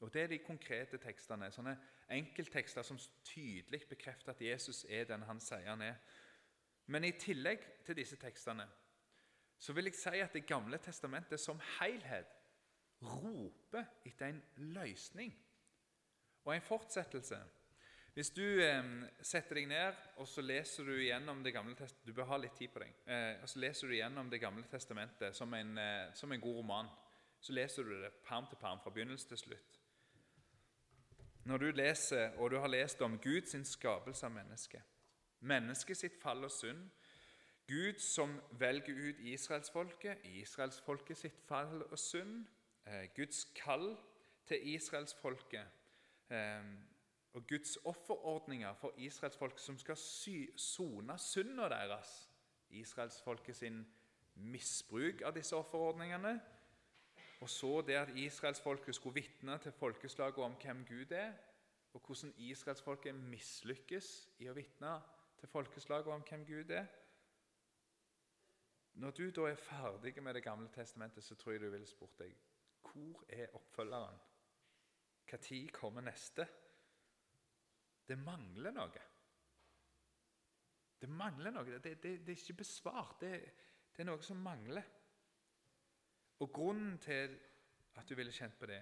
Og 0.00 0.14
Det 0.14 0.22
er 0.22 0.26
de 0.26 0.38
konkrete 0.38 0.98
tekstene, 0.98 1.50
sånne 1.52 1.76
enkelttekster 2.10 2.82
som 2.82 2.98
tydelig 3.24 3.82
bekrefter 3.88 4.32
at 4.32 4.40
Jesus 4.42 4.84
er 4.88 5.04
den 5.04 5.22
han 5.22 5.40
sier 5.40 5.68
han 5.68 5.82
er. 5.82 5.94
Men 6.90 7.06
i 7.06 7.14
tillegg 7.18 7.62
til 7.86 7.98
disse 7.98 8.18
tekstene 8.18 8.66
så 9.60 9.74
vil 9.76 9.90
jeg 9.90 9.98
si 10.00 10.20
at 10.22 10.32
Det 10.32 10.46
gamle 10.48 10.78
testamentet 10.80 11.40
som 11.40 11.60
helhet 11.78 12.36
roper 13.02 13.84
etter 14.08 14.30
en 14.30 14.42
løsning 14.74 15.32
og 16.44 16.54
en 16.54 16.64
fortsettelse. 16.64 17.38
Hvis 18.14 18.30
du 18.34 18.42
eh, 18.42 18.88
setter 19.22 19.60
deg 19.60 19.68
ned 19.70 19.98
og 20.18 20.26
så 20.28 20.42
leser 20.42 20.88
du 20.88 20.96
gjennom 20.98 21.44
Det 21.44 21.52
gamle 21.54 21.76
testamentet 21.78 22.08
Du 22.08 22.16
bør 22.16 22.32
ha 22.32 22.40
litt 22.40 22.56
tid 22.58 22.72
på 22.74 22.82
deg. 22.82 22.96
Eh, 23.06 23.42
og 23.42 23.48
så 23.48 23.60
leser 23.62 23.88
du 23.88 23.94
gjennom 23.94 24.30
Det 24.32 24.40
gamle 24.42 24.66
testamentet 24.72 25.36
som 25.36 25.54
en, 25.54 25.76
eh, 25.78 26.14
som 26.14 26.32
en 26.32 26.40
god 26.40 26.56
roman. 26.62 26.90
Så 27.40 27.52
leser 27.52 27.84
du 27.84 27.94
det 28.02 28.10
perm 28.26 28.48
til 28.48 28.58
perm, 28.60 28.80
fra 28.82 28.90
begynnelse 28.90 29.28
til 29.28 29.38
slutt. 29.38 29.78
Når 31.44 31.58
du 31.58 31.70
leser, 31.70 32.34
og 32.38 32.50
du 32.50 32.58
har 32.58 32.68
lest 32.68 33.00
om 33.02 33.18
Guds 33.18 33.54
skapelse 33.68 34.26
av 34.26 34.32
mennesket, 34.32 34.82
mennesket 35.40 35.96
sitt 35.96 36.16
fall 36.22 36.44
og 36.44 36.50
synd, 36.50 36.88
Gud 37.68 37.98
som 38.02 38.32
velger 38.58 38.96
ut 39.08 39.20
israelsfolket, 39.30 40.24
israelsfolket 40.24 41.18
sitt 41.18 41.42
fall 41.46 41.82
og 41.82 41.98
synd, 41.98 42.46
Eh, 42.86 43.08
Guds 43.16 43.44
kall 43.54 43.96
til 44.46 44.74
israelsfolket. 44.74 45.66
Eh, 46.30 46.64
og 47.32 47.46
Guds 47.46 47.76
offerordninger 47.84 48.74
for 48.74 48.92
israelsfolket 48.96 49.60
som 49.60 49.78
skal 49.78 49.96
sone 50.56 51.18
synda 51.18 51.68
deres. 51.68 52.30
Israelsfolket 52.70 53.56
sin 53.56 53.86
misbruk 54.34 55.22
av 55.22 55.34
disse 55.34 55.56
offerordningene. 55.56 56.40
Og 57.40 57.50
så 57.50 57.80
det 57.86 57.94
at 57.94 58.16
israelsfolket 58.16 58.94
skulle 58.94 59.14
vitne 59.14 59.58
til 59.58 59.72
folkeslaget 59.72 60.38
om 60.38 60.56
hvem 60.62 60.84
Gud 60.88 61.10
er, 61.10 61.32
og 61.92 62.00
hvordan 62.06 62.34
israelsfolket 62.36 63.14
mislykkes 63.14 64.28
i 64.38 64.48
å 64.48 64.54
vitne 64.54 65.00
til 65.40 65.48
folkeslaget 65.48 66.06
om 66.12 66.24
hvem 66.28 66.46
Gud 66.46 66.70
er. 66.76 66.86
Når 69.00 69.10
du 69.10 69.30
da 69.30 69.50
er 69.50 69.54
ferdig 69.54 70.22
med 70.22 70.34
Det 70.34 70.42
gamle 70.42 70.68
testamentet, 70.68 71.24
så 71.24 71.34
tror 71.34 71.52
jeg 71.52 71.60
du 71.60 71.70
ville 71.70 71.86
spurt 71.86 72.18
deg 72.18 72.36
hvor 72.80 73.24
er 73.28 73.54
oppfølgeren? 73.54 74.18
Når 75.30 75.70
kommer 75.72 76.00
neste? 76.00 76.46
Det 78.08 78.18
mangler 78.18 78.74
noe. 78.74 79.02
Det 81.00 81.08
mangler 81.08 81.54
noe. 81.54 81.78
Det, 81.78 82.02
det, 82.02 82.14
det 82.26 82.32
er 82.32 82.40
ikke 82.40 82.62
besvart. 82.64 83.20
Det, 83.20 83.30
det, 83.92 84.02
er 84.02 84.08
noe 84.08 84.22
som 84.26 84.40
mangler. 84.42 84.88
Og 86.40 86.50
Grunnen 86.52 86.98
til 86.98 87.36
at 88.00 88.08
du 88.08 88.16
ville 88.18 88.32
kjent 88.32 88.58
på 88.58 88.66
det, 88.66 88.80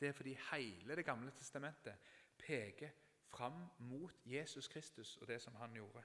det 0.00 0.08
er 0.08 0.16
fordi 0.16 0.32
hele 0.52 0.96
Det 0.96 1.04
gamle 1.04 1.30
testamentet 1.36 1.98
peker 2.38 2.96
fram 3.30 3.66
mot 3.78 4.12
Jesus 4.26 4.68
Kristus 4.68 5.16
og 5.16 5.28
det 5.28 5.40
som 5.42 5.54
han 5.54 5.74
gjorde. 5.74 6.02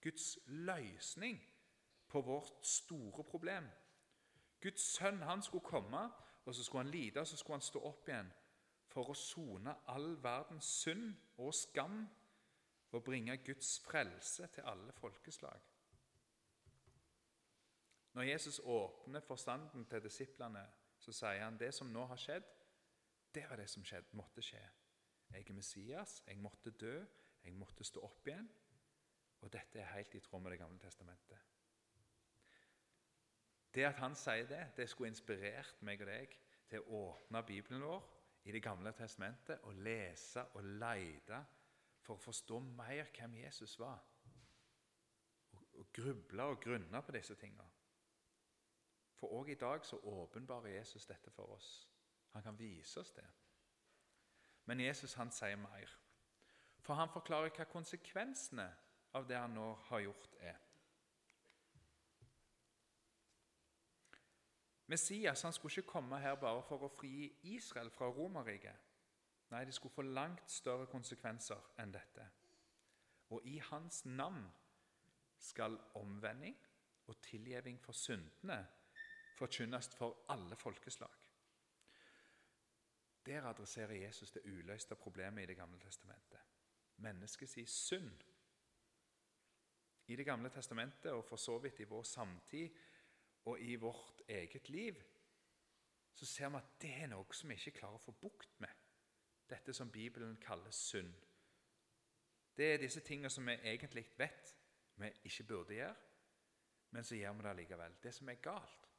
Guds 0.00 0.38
løsning 0.46 1.40
på 2.08 2.20
vårt 2.20 2.66
store 2.66 3.24
problem. 3.24 3.68
Guds 4.60 4.82
sønn 4.96 5.22
han 5.22 5.42
skulle 5.42 5.64
komme, 5.64 6.10
og 6.44 6.54
så 6.54 6.64
skulle 6.64 6.84
han 6.84 6.90
lide, 6.92 7.20
og 7.20 7.26
så 7.26 7.36
skulle 7.36 7.54
han 7.54 7.60
stå 7.60 7.80
opp 7.84 8.08
igjen 8.08 8.32
for 8.94 9.10
å 9.10 9.16
sone 9.18 9.74
all 9.90 10.12
verdens 10.22 10.68
synd 10.84 11.14
og 11.42 11.54
skam 11.54 12.04
og 12.94 13.04
bringe 13.04 13.36
Guds 13.42 13.80
frelse 13.82 14.46
til 14.54 14.62
alle 14.70 14.92
folkeslag. 14.92 15.60
Når 18.14 18.22
Jesus 18.22 18.60
åpner 18.64 19.20
forstanden 19.20 19.86
til 19.90 20.02
disiplene, 20.02 20.62
så 20.98 21.12
sier 21.12 21.42
han 21.42 21.58
det 21.58 21.72
som 21.74 21.90
nå 21.90 22.06
har 22.06 22.20
skjedd, 22.20 22.46
det 23.34 23.48
var 23.50 23.58
det 23.58 23.66
som 23.70 23.84
skjedde, 23.84 24.14
måtte 24.14 24.42
skje. 24.42 24.62
Jeg 25.34 25.48
er 25.50 25.56
Messias, 25.56 26.22
jeg 26.26 26.38
måtte 26.38 26.70
dø, 26.70 26.94
jeg 27.44 27.54
måtte 27.58 27.84
stå 27.84 28.00
opp 28.06 28.28
igjen. 28.28 28.46
Og 29.42 29.52
dette 29.52 29.80
er 29.80 29.92
helt 29.96 30.14
i 30.14 30.20
tråd 30.22 30.40
med 30.40 30.54
Det 30.54 30.58
gamle 30.58 30.78
testamentet. 30.78 31.38
Det 33.74 33.82
at 33.84 33.98
han 33.98 34.14
sier 34.14 34.46
det, 34.46 34.62
det 34.76 34.86
skulle 34.88 35.10
inspirert 35.10 35.82
meg 35.82 36.00
og 36.00 36.06
deg 36.06 36.36
til 36.70 36.84
å 36.84 37.00
åpne 37.10 37.42
Bibelen 37.42 37.82
vår 37.82 38.06
i 38.44 38.52
Det 38.52 38.62
gamle 38.62 38.92
testamentet 38.92 39.66
og 39.66 39.74
lese 39.74 40.44
og 40.54 40.64
lete 40.64 41.40
for 42.04 42.14
å 42.14 42.24
forstå 42.24 42.60
mer 42.60 43.10
hvem 43.16 43.38
Jesus 43.42 43.78
var. 43.80 44.04
Og, 45.74 45.86
gruble 45.92 46.42
og 46.42 46.60
grunne 46.62 47.02
på 47.02 47.12
disse 47.16 47.34
tingene. 47.34 47.66
For 49.18 49.32
òg 49.34 49.50
i 49.50 49.58
dag 49.58 49.84
så 49.86 49.98
åpenbarer 49.98 50.76
Jesus 50.76 51.06
dette 51.06 51.30
for 51.34 51.56
oss. 51.56 51.88
Han 52.34 52.42
kan 52.42 52.58
vise 52.58 53.00
oss 53.00 53.12
det. 53.16 53.26
Men 54.64 54.80
Jesus 54.80 55.14
han 55.14 55.30
sier 55.32 55.56
mer. 55.60 55.90
For 56.84 56.94
han 56.94 57.12
forklarer 57.12 57.52
hva 57.56 57.66
konsekvensene 57.68 58.66
av 59.16 59.28
det 59.28 59.38
han 59.38 59.54
nå 59.56 59.70
har 59.88 60.04
gjort, 60.04 60.36
er. 60.40 60.60
Messias 64.86 65.42
han 65.42 65.52
skulle 65.52 65.72
ikke 65.72 65.94
komme 65.94 66.18
her 66.20 66.36
bare 66.36 66.62
for 66.68 66.84
å 66.84 66.92
fri 66.92 67.30
Israel 67.54 67.90
fra 67.90 68.10
Romerriket. 68.12 68.90
Nei, 69.52 69.64
det 69.64 69.74
skulle 69.76 69.94
få 69.94 70.04
langt 70.04 70.50
større 70.50 70.86
konsekvenser 70.90 71.60
enn 71.80 71.92
dette. 71.94 72.26
Og 73.32 73.46
i 73.48 73.56
hans 73.70 74.02
navn 74.04 74.44
skal 75.40 75.78
omvending 76.00 76.56
og 77.06 77.20
tilgjeving 77.24 77.80
for 77.80 77.96
syndene 77.96 78.60
forkynnes 79.38 79.88
for 79.96 80.24
alle 80.32 80.56
folkeslag. 80.56 81.23
Der 83.26 83.44
adresserer 83.44 83.94
Jesus 83.94 84.30
det 84.30 84.42
uløste 84.44 84.94
problemet 84.94 85.42
i 85.42 85.46
Det 85.46 85.56
gamle 85.56 85.80
testamentet. 85.80 86.40
Mennesket 86.96 87.48
sier 87.48 87.66
synd. 87.66 88.24
I 90.06 90.16
Det 90.16 90.26
gamle 90.26 90.50
testamentet, 90.50 91.12
og 91.12 91.24
for 91.24 91.36
så 91.36 91.58
vidt 91.58 91.80
i 91.80 91.84
vår 91.84 92.02
samtid, 92.02 92.70
og 93.44 93.60
i 93.60 93.74
vårt 93.76 94.22
eget 94.28 94.68
liv, 94.68 94.94
så 96.14 96.26
ser 96.26 96.48
vi 96.48 96.56
at 96.56 96.74
det 96.82 96.90
er 97.02 97.06
noe 97.06 97.34
som 97.34 97.50
vi 97.50 97.56
ikke 97.58 97.78
klarer 97.78 97.98
å 97.98 98.04
få 98.04 98.12
bukt 98.12 98.60
med. 98.60 98.70
Dette 99.50 99.72
som 99.72 99.90
Bibelen 99.92 100.36
kaller 100.40 100.70
synd. 100.70 101.14
Det 102.56 102.74
er 102.74 102.78
disse 102.78 103.00
tingene 103.00 103.30
som 103.30 103.46
vi 103.46 103.52
egentlig 103.52 104.06
vet 104.16 104.54
vi 104.96 105.10
ikke 105.24 105.44
burde 105.44 105.74
gjøre, 105.74 105.94
men 106.90 107.04
så 107.04 107.16
gjør 107.18 107.32
vi 107.32 107.42
det 107.42 107.56
likevel. 107.56 107.96
Det 108.02 108.14
som 108.14 108.28
er 108.28 108.34
galt. 108.42 108.93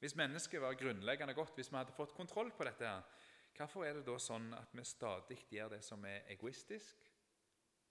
Hvis 0.00 0.16
mennesket 0.16 0.62
var 0.62 0.78
grunnleggende 0.80 1.34
godt, 1.34 1.54
hvis 1.54 1.68
vi 1.72 1.76
hadde 1.76 1.92
fått 1.92 2.14
kontroll 2.16 2.50
på 2.56 2.64
dette, 2.64 2.88
her, 2.88 3.02
hvorfor 3.56 3.84
er 3.84 3.98
det 3.98 4.06
da 4.06 4.16
sånn 4.18 4.48
at 4.56 4.72
vi 4.72 4.84
stadig 4.88 5.36
gjør 5.52 5.74
det 5.74 5.82
som 5.84 6.04
er 6.08 6.24
egoistisk? 6.32 7.02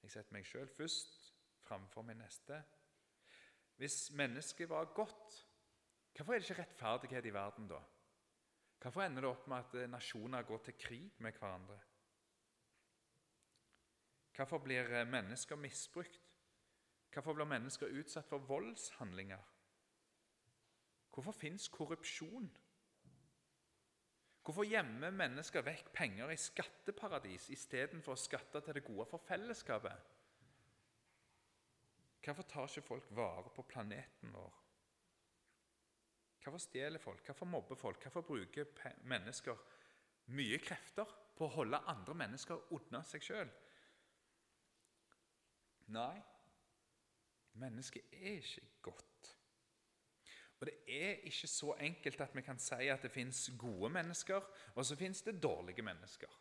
Jeg 0.01 0.13
setter 0.15 0.33
meg 0.33 0.47
sjøl 0.47 0.71
først 0.73 1.19
framfor 1.67 2.07
min 2.07 2.17
neste. 2.23 2.57
Hvis 3.77 4.09
mennesket 4.17 4.69
var 4.69 4.89
godt, 4.95 5.37
hvorfor 6.15 6.33
er 6.33 6.41
det 6.41 6.49
ikke 6.49 6.61
rettferdighet 6.63 7.29
i 7.29 7.33
verden 7.35 7.69
da? 7.69 7.83
Hvorfor 8.81 9.03
ender 9.03 9.21
det 9.21 9.29
opp 9.29 9.45
med 9.51 9.57
at 9.59 9.77
eh, 9.77 9.91
nasjoner 9.91 10.47
går 10.47 10.63
til 10.65 10.77
krig 10.79 11.13
med 11.19 11.37
hverandre? 11.37 11.77
Hvorfor 14.35 14.63
blir 14.63 14.89
eh, 14.95 15.07
mennesker 15.07 15.55
misbrukt? 15.55 16.19
Hvorfor 17.13 17.33
blir 17.33 17.45
mennesker 17.45 17.91
utsatt 18.01 18.27
for 18.29 18.47
voldshandlinger? 18.49 19.41
Hvorfor 21.19 21.31
fins 21.35 21.67
korrupsjon? 21.67 22.45
Hvorfor 24.39 24.63
gjemmer 24.63 25.11
mennesker 25.11 25.65
vekk 25.67 25.89
penger 25.91 26.29
i 26.31 26.37
skatteparadis 26.39 27.49
istedenfor 27.51 28.15
å 28.15 28.21
skatte 28.21 28.61
til 28.63 28.77
det 28.77 28.85
gode 28.85 29.03
for 29.09 29.19
fellesskapet? 29.27 30.05
Hvorfor 32.23 32.47
tar 32.47 32.69
ikke 32.71 32.85
folk 32.87 33.09
vare 33.17 33.51
på 33.51 33.65
planeten 33.67 34.31
vår? 34.31 34.61
Hvorfor 36.39 36.63
stjeler 36.63 37.03
folk? 37.03 37.25
Hvorfor 37.27 37.51
mobber 37.51 37.75
folk? 37.75 38.07
Hvorfor 38.07 38.23
bruker 38.29 38.71
mennesker 39.11 39.59
mye 40.39 40.61
krefter 40.63 41.11
på 41.35 41.49
å 41.49 41.55
holde 41.57 41.83
andre 41.91 42.15
mennesker 42.23 42.63
unna 42.79 43.03
seg 43.11 43.27
sjøl? 43.27 43.51
Nei, 45.99 46.15
mennesket 47.59 48.07
er 48.21 48.39
ikke 48.39 48.71
godt. 48.87 49.35
Og 50.59 50.67
det 50.67 50.75
er 50.87 51.23
ikke 51.29 51.47
så 51.47 51.73
enkelt 51.79 52.21
at 52.21 52.35
vi 52.35 52.43
kan 52.43 52.59
si 52.59 52.89
at 52.91 53.03
det 53.03 53.11
fins 53.11 53.45
gode 53.57 53.89
mennesker, 53.95 54.43
og 54.75 54.85
så 54.85 54.95
fins 54.99 55.21
det 55.21 55.39
dårlige 55.43 55.81
mennesker. 55.81 56.39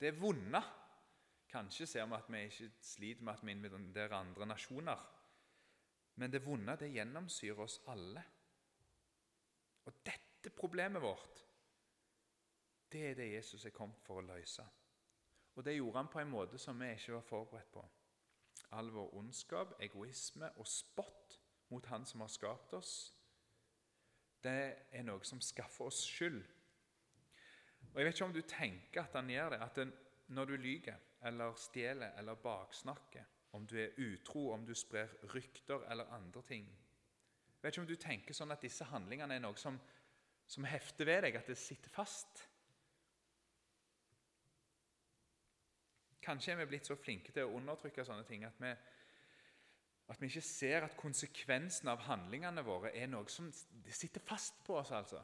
Det 0.00 0.08
er 0.08 0.20
vonde 0.20 0.62
Kanskje 1.52 1.86
ser 1.86 2.06
vi 2.08 2.16
at 2.16 2.28
vi 2.32 2.38
ikke 2.48 2.70
sliter 2.80 3.24
med 3.24 3.32
at 3.32 3.42
vi 3.44 3.52
invaderer 3.52 4.14
andre 4.16 4.46
nasjoner. 4.46 5.00
Men 6.16 6.32
det 6.32 6.46
vonde 6.46 6.76
det 6.80 6.92
gjennomsyrer 6.94 7.60
oss 7.60 7.80
alle. 7.92 8.22
Og 9.84 9.98
dette 10.06 10.50
problemet 10.56 11.02
vårt, 11.02 11.42
det 12.92 13.10
er 13.10 13.14
det 13.14 13.32
Jesus 13.34 13.64
er 13.64 13.74
kommet 13.76 14.00
for 14.00 14.20
å 14.20 14.24
løse. 14.24 14.64
Og 15.56 15.64
det 15.64 15.76
gjorde 15.76 15.98
han 15.98 16.08
på 16.12 16.22
en 16.22 16.32
måte 16.32 16.58
som 16.58 16.80
vi 16.80 16.88
ikke 16.94 17.18
var 17.18 17.28
forberedt 17.28 17.72
på. 17.72 17.84
All 18.72 18.88
vår 18.92 19.12
ondskap, 19.20 19.74
egoisme 19.80 20.48
og 20.56 20.68
spott 20.68 21.38
mot 21.68 21.86
Han 21.86 22.06
som 22.08 22.20
har 22.20 22.32
skapt 22.32 22.72
oss, 22.76 23.12
det 24.42 24.58
er 24.90 25.06
noe 25.06 25.24
som 25.26 25.40
skaffer 25.42 25.88
oss 25.88 26.02
skyld. 26.06 26.42
Og 27.92 27.98
Jeg 28.00 28.06
vet 28.06 28.16
ikke 28.16 28.28
om 28.28 28.34
du 28.34 28.42
tenker 28.48 29.02
at 29.04 29.16
han 29.18 29.30
gjør 29.30 29.54
det, 29.54 29.60
at 29.62 29.80
når 30.32 30.44
du 30.48 30.56
lyver 30.56 31.00
eller 31.28 31.54
stjeler 31.60 32.16
eller 32.18 32.34
baksnakker, 32.34 33.24
om 33.52 33.66
du 33.66 33.76
er 33.78 33.98
utro, 34.00 34.50
om 34.52 34.64
du 34.66 34.74
sprer 34.74 35.10
rykter 35.34 35.84
eller 35.90 36.08
andre 36.14 36.42
ting. 36.42 36.64
Jeg 36.64 37.62
vet 37.62 37.74
ikke 37.74 37.82
om 37.82 37.90
du 37.90 38.00
tenker 38.00 38.34
sånn 38.34 38.54
at 38.54 38.64
disse 38.64 38.86
handlingene 38.88 39.36
er 39.36 39.44
noe 39.44 39.58
som, 39.60 39.76
som 40.48 40.64
hefter 40.66 41.06
ved 41.06 41.26
deg, 41.26 41.36
at 41.36 41.50
det 41.52 41.58
sitter 41.60 41.92
fast. 41.92 42.46
Kanskje 46.22 46.54
er 46.54 46.62
vi 46.62 46.70
blitt 46.72 46.88
så 46.88 46.96
flinke 46.96 47.34
til 47.34 47.46
å 47.46 47.54
undertrykke 47.58 48.06
sånne 48.06 48.24
ting 48.26 48.46
at 48.48 48.58
vi, 48.62 48.72
at 50.10 50.20
vi 50.20 50.28
ikke 50.28 50.44
ser 50.44 50.86
at 50.86 50.96
konsekvensen 50.98 51.88
av 51.92 52.02
handlingene 52.08 52.64
våre 52.66 52.90
er 52.98 53.08
noe 53.10 53.30
som 53.30 53.48
sitter 53.52 54.20
fast 54.26 54.58
på 54.66 54.76
oss. 54.80 54.90
altså. 54.92 55.22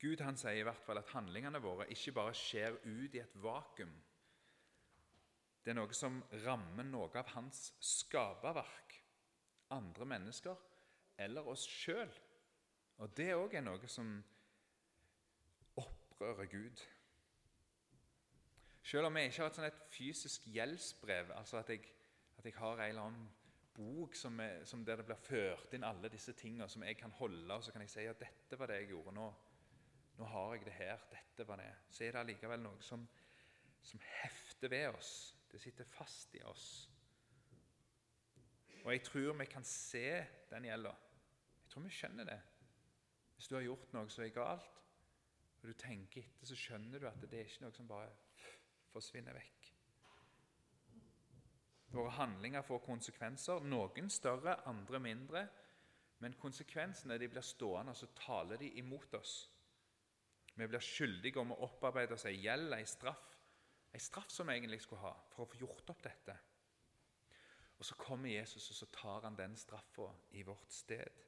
Gud 0.00 0.20
han 0.20 0.36
sier 0.38 0.60
i 0.60 0.66
hvert 0.66 0.84
fall 0.84 1.00
at 1.00 1.12
handlingene 1.16 1.60
våre 1.64 1.88
ikke 1.92 2.14
bare 2.16 2.36
skjer 2.36 2.76
ut 2.84 3.16
i 3.16 3.22
et 3.22 3.36
vakuum. 3.42 3.94
Det 5.64 5.72
er 5.72 5.78
noe 5.80 5.96
som 5.96 6.20
rammer 6.44 6.86
noe 6.86 7.10
av 7.18 7.32
hans 7.34 7.72
skaperverk, 7.82 9.00
andre 9.74 10.06
mennesker 10.06 10.60
eller 11.24 11.48
oss 11.50 11.64
sjøl. 11.66 12.12
Og 13.02 13.16
det 13.16 13.32
òg 13.34 13.56
er 13.58 13.64
noe 13.66 13.88
som 13.90 14.12
opprører 15.80 16.48
Gud. 16.52 16.84
Selv 18.86 19.08
om 19.08 19.16
jeg 19.18 19.32
ikke 19.32 19.42
har 19.42 19.50
et, 19.50 19.56
sånn 19.58 19.66
et 19.66 19.78
fysisk 19.90 20.44
gjeldsbrev, 20.54 21.32
altså 21.34 21.58
at 21.58 21.72
jeg, 21.72 21.82
at 22.38 22.46
jeg 22.46 22.54
har 22.54 22.78
en 22.78 22.84
eller 22.86 23.08
annen 23.08 23.24
bok 23.74 24.14
som 24.14 24.38
er, 24.40 24.60
som 24.64 24.84
der 24.86 25.00
det 25.00 25.06
blir 25.08 25.18
ført 25.26 25.72
inn 25.74 25.84
alle 25.84 26.10
disse 26.12 26.36
tingene 26.38 26.68
som 26.70 26.84
jeg 26.86 26.94
kan 27.00 27.10
holde, 27.18 27.50
og 27.50 27.64
så 27.64 27.74
kan 27.74 27.82
jeg 27.82 27.90
si 27.92 28.04
at 28.06 28.20
dette 28.20 28.58
var 28.58 28.70
det 28.70 28.78
jeg 28.80 28.92
gjorde 28.92 29.14
nå. 29.16 29.24
Nå 30.16 30.28
har 30.32 30.54
jeg 30.54 30.68
det 30.68 30.76
her. 30.78 31.02
Dette 31.10 31.46
var 31.48 31.58
det. 31.60 31.72
Så 31.90 32.04
er 32.06 32.14
det 32.14 32.20
allikevel 32.22 32.62
noe 32.62 32.78
som, 32.80 33.02
som 33.84 34.04
hefter 34.20 34.70
ved 34.72 34.86
oss. 34.94 35.10
Det 35.50 35.60
sitter 35.60 35.88
fast 35.90 36.38
i 36.38 36.44
oss. 36.46 36.68
Og 38.84 38.92
jeg 38.94 39.02
tror 39.08 39.34
vi 39.40 39.48
kan 39.50 39.66
se 39.66 40.06
den 40.52 40.68
gjelda. 40.70 40.94
Jeg 41.64 41.74
tror 41.74 41.84
vi 41.88 41.96
skjønner 41.98 42.30
det. 42.30 42.38
Hvis 43.34 43.50
du 43.50 43.58
har 43.58 43.66
gjort 43.66 43.98
noe 43.98 44.14
som 44.14 44.24
er 44.24 44.32
galt, 44.32 44.80
og 45.58 45.68
du 45.68 45.74
tenker 45.74 46.22
etter, 46.22 46.46
så 46.46 46.56
skjønner 46.56 47.02
du 47.02 47.10
at 47.10 47.18
det 47.26 47.42
er 47.42 47.50
ikke 47.50 47.66
noe 47.66 47.74
som 47.74 47.90
bare 47.90 48.14
forsvinner 48.96 49.36
vekk. 49.36 49.70
Våre 51.96 52.12
handlinger 52.18 52.64
får 52.66 52.82
konsekvenser, 52.84 53.62
noen 53.64 54.10
større, 54.12 54.58
andre 54.68 55.00
mindre. 55.00 55.46
Men 56.24 56.36
konsekvensene 56.40 57.18
de 57.20 57.28
blir 57.28 57.44
stående, 57.44 57.92
og 57.92 57.98
så 57.98 58.08
taler 58.16 58.60
de 58.60 58.70
imot 58.80 59.14
oss. 59.18 59.36
Vi 60.56 60.64
blir 60.64 60.80
skyldige 60.80 61.40
om 61.42 61.52
å 61.52 61.60
opparbeide 61.66 62.16
oss 62.16 62.24
ei 62.28 62.38
gjeld, 62.40 62.72
ei 62.72 62.86
straff, 62.88 63.34
ei 63.92 64.00
straff 64.00 64.30
som 64.32 64.48
vi 64.48 64.56
egentlig 64.56 64.80
skulle 64.84 65.04
ha 65.04 65.12
for 65.32 65.44
å 65.44 65.50
få 65.50 65.60
gjort 65.60 65.92
opp 65.92 66.02
dette. 66.04 66.36
Og 67.76 67.84
Så 67.84 67.94
kommer 68.00 68.32
Jesus 68.32 68.70
og 68.70 68.76
så 68.76 68.86
tar 68.92 69.28
han 69.28 69.36
den 69.36 69.56
straffa 69.56 70.08
i 70.32 70.42
vårt 70.42 70.72
sted. 70.72 71.20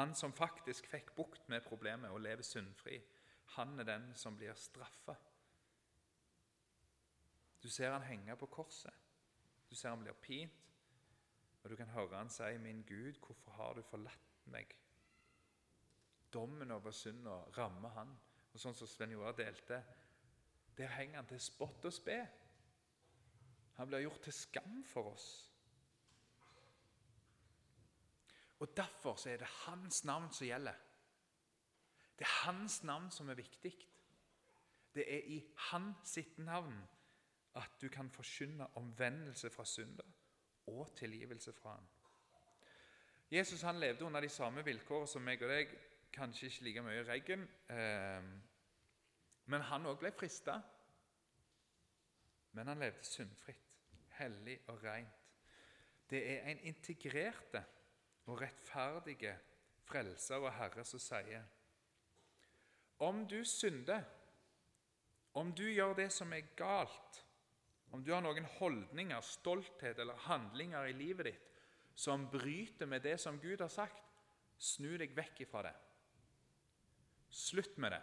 Han 0.00 0.14
som 0.14 0.32
faktisk 0.32 0.88
fikk 0.88 1.12
bukt 1.16 1.48
med 1.48 1.66
problemet 1.68 2.10
og 2.10 2.22
lever 2.24 2.42
syndfri, 2.42 3.02
han 3.56 3.80
er 3.80 3.84
den 3.84 4.14
som 4.16 4.36
blir 4.36 4.54
straffa. 4.54 5.16
Du 7.62 7.68
ser 7.68 7.90
han 7.90 8.02
henge 8.02 8.36
på 8.36 8.46
korset. 8.46 8.94
Du 9.70 9.74
ser 9.76 9.90
han 9.90 10.02
blir 10.02 10.16
pint, 10.22 10.52
og 11.62 11.70
du 11.70 11.76
kan 11.76 11.90
høre 11.92 12.16
han 12.16 12.30
si, 12.30 12.42
'Min 12.58 12.82
Gud, 12.82 13.18
hvorfor 13.26 13.50
har 13.50 13.74
du 13.74 13.82
forlatt 13.82 14.46
meg?' 14.46 14.76
Dommen 16.32 16.70
over 16.70 16.90
synda 16.90 17.30
rammer 17.58 17.88
han. 17.88 18.18
Og 18.52 18.60
sånn 18.60 18.74
som 18.74 18.86
Sven 18.86 19.10
Joar 19.10 19.32
delte, 19.32 19.84
der 20.76 20.86
henger 20.86 21.16
han 21.16 21.26
til 21.26 21.40
spott 21.40 21.84
og 21.84 21.92
spe. 21.92 22.28
Han 23.76 23.88
blir 23.88 24.00
gjort 24.00 24.22
til 24.22 24.32
skam 24.32 24.84
for 24.84 25.12
oss. 25.12 25.28
Og 28.58 28.76
Derfor 28.76 29.16
så 29.16 29.30
er 29.30 29.36
det 29.36 29.46
hans 29.46 30.04
navn 30.04 30.32
som 30.32 30.46
gjelder. 30.46 30.74
Det 32.18 32.26
er 32.26 32.46
hans 32.46 32.82
navn 32.82 33.10
som 33.10 33.28
er 33.28 33.34
viktig. 33.34 33.74
Det 34.94 35.04
er 35.14 35.28
i 35.30 35.38
hans 35.70 36.08
sitt 36.08 36.38
navn 36.38 36.80
at 37.58 37.80
du 37.80 37.88
kan 37.92 38.10
forkynne 38.10 38.66
omvendelse 38.76 39.50
fra 39.50 39.64
synder 39.64 40.06
og 40.66 40.96
tilgivelse 40.96 41.52
fra 41.52 41.74
ham. 41.74 41.86
Jesus 43.30 43.62
han 43.62 43.80
levde 43.80 44.04
under 44.04 44.20
de 44.20 44.28
samme 44.28 44.64
vilkår 44.64 45.06
som 45.06 45.22
meg 45.22 45.42
og 45.42 45.50
deg, 45.52 45.72
kanskje 46.12 46.48
ikke 46.48 46.64
like 46.64 46.82
mye 46.82 47.02
i 47.02 47.06
regn. 47.08 47.44
Eh, 47.68 48.28
men 49.52 49.64
han 49.68 49.88
òg 49.88 49.98
ble 50.00 50.12
frista. 50.16 50.56
Men 52.56 52.72
han 52.72 52.80
levde 52.80 53.04
syndfritt, 53.04 53.68
hellig 54.18 54.58
og 54.72 54.82
rent. 54.84 55.14
Det 56.10 56.22
er 56.32 56.48
en 56.48 56.60
integrerte 56.64 57.64
og 58.26 58.40
rettferdige 58.40 59.34
frelser 59.84 60.40
og 60.40 60.52
Herre 60.56 60.84
som 60.84 61.00
sier 61.00 61.44
Om 63.04 63.26
du 63.28 63.44
synder, 63.44 64.02
om 65.34 65.52
du 65.52 65.68
gjør 65.68 65.94
det 65.94 66.08
som 66.12 66.32
er 66.32 66.48
galt, 66.56 67.20
om 67.90 68.02
du 68.04 68.12
har 68.12 68.22
noen 68.24 68.46
holdninger, 68.58 69.20
stolthet 69.24 69.98
eller 69.98 70.26
handlinger 70.28 70.90
i 70.90 70.96
livet 70.96 71.30
ditt 71.30 71.44
som 71.98 72.28
bryter 72.30 72.86
med 72.86 73.02
det 73.02 73.16
som 73.18 73.40
Gud 73.42 73.60
har 73.60 73.72
sagt, 73.72 74.04
snu 74.58 74.92
deg 75.00 75.16
vekk 75.16 75.40
ifra 75.42 75.64
det. 75.66 75.74
Slutt 77.28 77.74
med 77.82 77.96
det. 77.96 78.02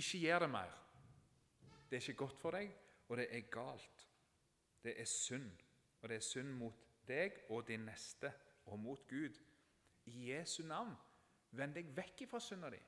Ikke 0.00 0.18
gjør 0.18 0.42
det 0.42 0.48
mer. 0.50 0.72
Det 1.86 1.98
er 1.98 2.02
ikke 2.02 2.24
godt 2.24 2.40
for 2.40 2.56
deg, 2.58 2.72
og 3.06 3.20
det 3.20 3.28
er 3.30 3.46
galt. 3.54 4.06
Det 4.82 4.96
er 4.98 5.06
synd, 5.06 5.52
og 6.02 6.10
det 6.10 6.18
er 6.18 6.26
synd 6.26 6.50
mot 6.58 6.82
deg 7.06 7.38
og 7.54 7.68
din 7.68 7.86
neste 7.86 8.32
og 8.66 8.80
mot 8.82 9.06
Gud. 9.08 9.38
I 10.10 10.32
Jesu 10.32 10.64
navn, 10.66 10.96
vend 11.54 11.78
deg 11.78 11.94
vekk 11.94 12.26
ifra 12.26 12.42
synda 12.42 12.72
di. 12.74 12.82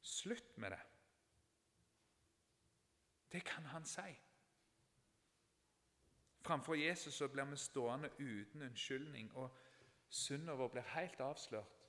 Slutt 0.00 0.56
med 0.60 0.72
det. 0.74 0.80
Det 3.32 3.44
kan 3.44 3.66
han 3.66 3.84
si. 3.84 4.20
Framfor 6.44 6.74
Jesus 6.74 7.14
så 7.14 7.28
blir 7.28 7.44
vi 7.44 7.56
stående 7.56 8.10
uten 8.18 8.62
unnskyldning, 8.62 9.36
og 9.36 9.56
synda 10.08 10.52
vår 10.52 10.68
blir 10.68 10.82
helt 10.82 11.20
avslørt. 11.20 11.80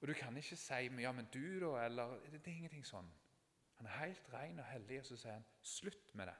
Og 0.00 0.08
Du 0.08 0.12
kan 0.12 0.36
ikke 0.36 0.56
si 0.56 0.72
ja, 1.02 1.12
men 1.12 1.28
du, 1.32 1.60
da, 1.60 1.84
eller 1.84 2.20
Det 2.30 2.46
er 2.46 2.56
ingenting 2.56 2.86
sånn. 2.86 3.10
Han 3.76 3.86
er 3.86 3.98
helt 4.06 4.32
ren 4.32 4.58
og 4.58 4.64
hellig, 4.64 5.00
og 5.00 5.06
så 5.06 5.16
sier 5.16 5.32
han 5.32 5.44
slutt 5.62 6.14
med 6.14 6.26
det. 6.26 6.36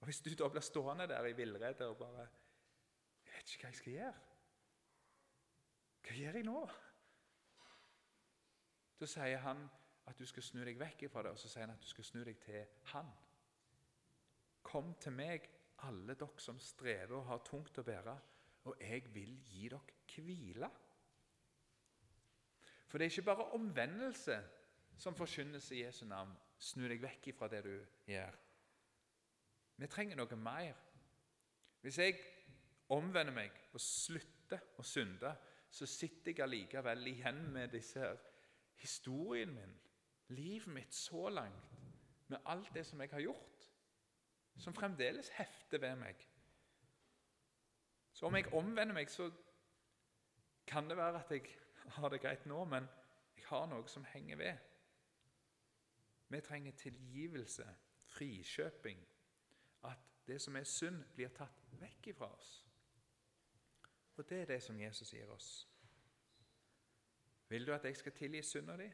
Og 0.00 0.04
Hvis 0.04 0.20
du 0.20 0.30
da 0.34 0.48
blir 0.48 0.60
stående 0.60 1.06
der 1.08 1.26
i 1.26 1.32
villrede 1.32 1.88
og 1.88 1.96
bare 1.96 2.28
Jeg 3.24 3.34
vet 3.34 3.52
ikke 3.52 3.62
hva 3.62 3.68
jeg 3.68 3.76
skal 3.76 3.92
gjøre. 3.92 4.14
Hva 6.02 6.16
gjør 6.16 6.34
jeg 6.36 6.44
nå? 6.44 6.64
Da 9.00 9.06
sier 9.06 9.38
han 9.38 9.62
at 10.06 10.18
du 10.18 10.26
skal 10.26 10.42
snu 10.42 10.62
deg 10.66 10.78
vekk 10.80 11.06
fra 11.10 11.22
det, 11.24 11.32
og 11.34 11.40
så 11.40 11.50
sier 11.50 11.66
han 11.66 11.74
at 11.74 11.82
du 11.82 11.88
skal 11.90 12.06
snu 12.06 12.22
deg 12.26 12.38
til 12.42 12.64
Han. 12.92 13.10
Kom 14.62 14.94
til 15.02 15.14
meg, 15.14 15.48
alle 15.82 16.14
dere 16.14 16.42
som 16.42 16.60
strever 16.62 17.16
og 17.18 17.26
har 17.30 17.42
tungt 17.46 17.78
å 17.78 17.86
bære, 17.86 18.14
og 18.70 18.82
jeg 18.82 19.08
vil 19.14 19.34
gi 19.48 19.68
dere 19.72 20.22
hvile. 20.22 20.68
For 22.86 22.98
det 22.98 23.06
er 23.06 23.14
ikke 23.14 23.30
bare 23.30 23.50
omvendelse 23.56 24.36
som 25.00 25.16
forkynnes 25.16 25.70
i 25.72 25.80
Jesu 25.82 26.04
navn. 26.06 26.34
Snu 26.62 26.84
deg 26.86 27.00
vekk 27.02 27.32
fra 27.34 27.48
det 27.50 27.62
du 27.64 27.72
gjør. 28.06 28.36
Vi 29.80 29.88
trenger 29.90 30.20
noe 30.20 30.36
mer. 30.38 30.76
Hvis 31.82 31.98
jeg 31.98 32.20
omvender 32.92 33.34
meg 33.34 33.56
og 33.72 33.80
slutter 33.82 34.60
å 34.78 34.84
synde, 34.86 35.32
så 35.72 35.88
sitter 35.88 36.34
jeg 36.34 36.44
allikevel 36.44 37.08
igjen 37.08 37.40
med 37.54 37.72
disse 37.72 37.98
her 38.04 38.20
historien 38.82 39.54
min 39.54 39.72
livet 40.32 40.72
mitt 40.72 40.94
så 40.94 41.28
langt, 41.28 41.78
med 42.28 42.38
alt 42.48 42.70
det 42.74 42.86
som 42.86 43.00
jeg 43.00 43.10
har 43.12 43.20
gjort, 43.20 43.68
som 44.58 44.74
fremdeles 44.74 45.28
hefter 45.36 45.78
ved 45.78 45.96
meg. 46.00 46.28
Så 48.12 48.26
om 48.26 48.36
jeg 48.36 48.52
omvender 48.54 48.94
meg, 48.94 49.10
så 49.10 49.30
kan 50.66 50.88
det 50.88 50.96
være 50.96 51.20
at 51.20 51.30
jeg 51.30 51.48
har 51.96 52.08
det 52.08 52.20
greit 52.20 52.46
nå, 52.46 52.64
men 52.64 52.88
jeg 53.36 53.44
har 53.48 53.66
noe 53.66 53.88
som 53.88 54.04
henger 54.04 54.36
ved. 54.36 54.58
Vi 56.28 56.40
trenger 56.40 56.72
tilgivelse, 56.72 57.66
frikjøping, 58.04 59.00
at 59.84 59.98
det 60.26 60.40
som 60.40 60.56
er 60.56 60.64
synd, 60.64 61.04
blir 61.14 61.28
tatt 61.28 61.64
vekk 61.80 62.06
ifra 62.14 62.30
oss. 62.32 62.52
Og 64.16 64.28
det 64.28 64.40
er 64.40 64.44
det 64.44 64.62
som 64.62 64.80
Jesus 64.80 65.10
gir 65.10 65.30
oss. 65.32 65.68
Vil 67.48 67.66
du 67.66 67.72
at 67.74 67.84
jeg 67.84 67.96
skal 67.96 68.12
tilgi 68.12 68.42
synda 68.42 68.76
di? 68.76 68.88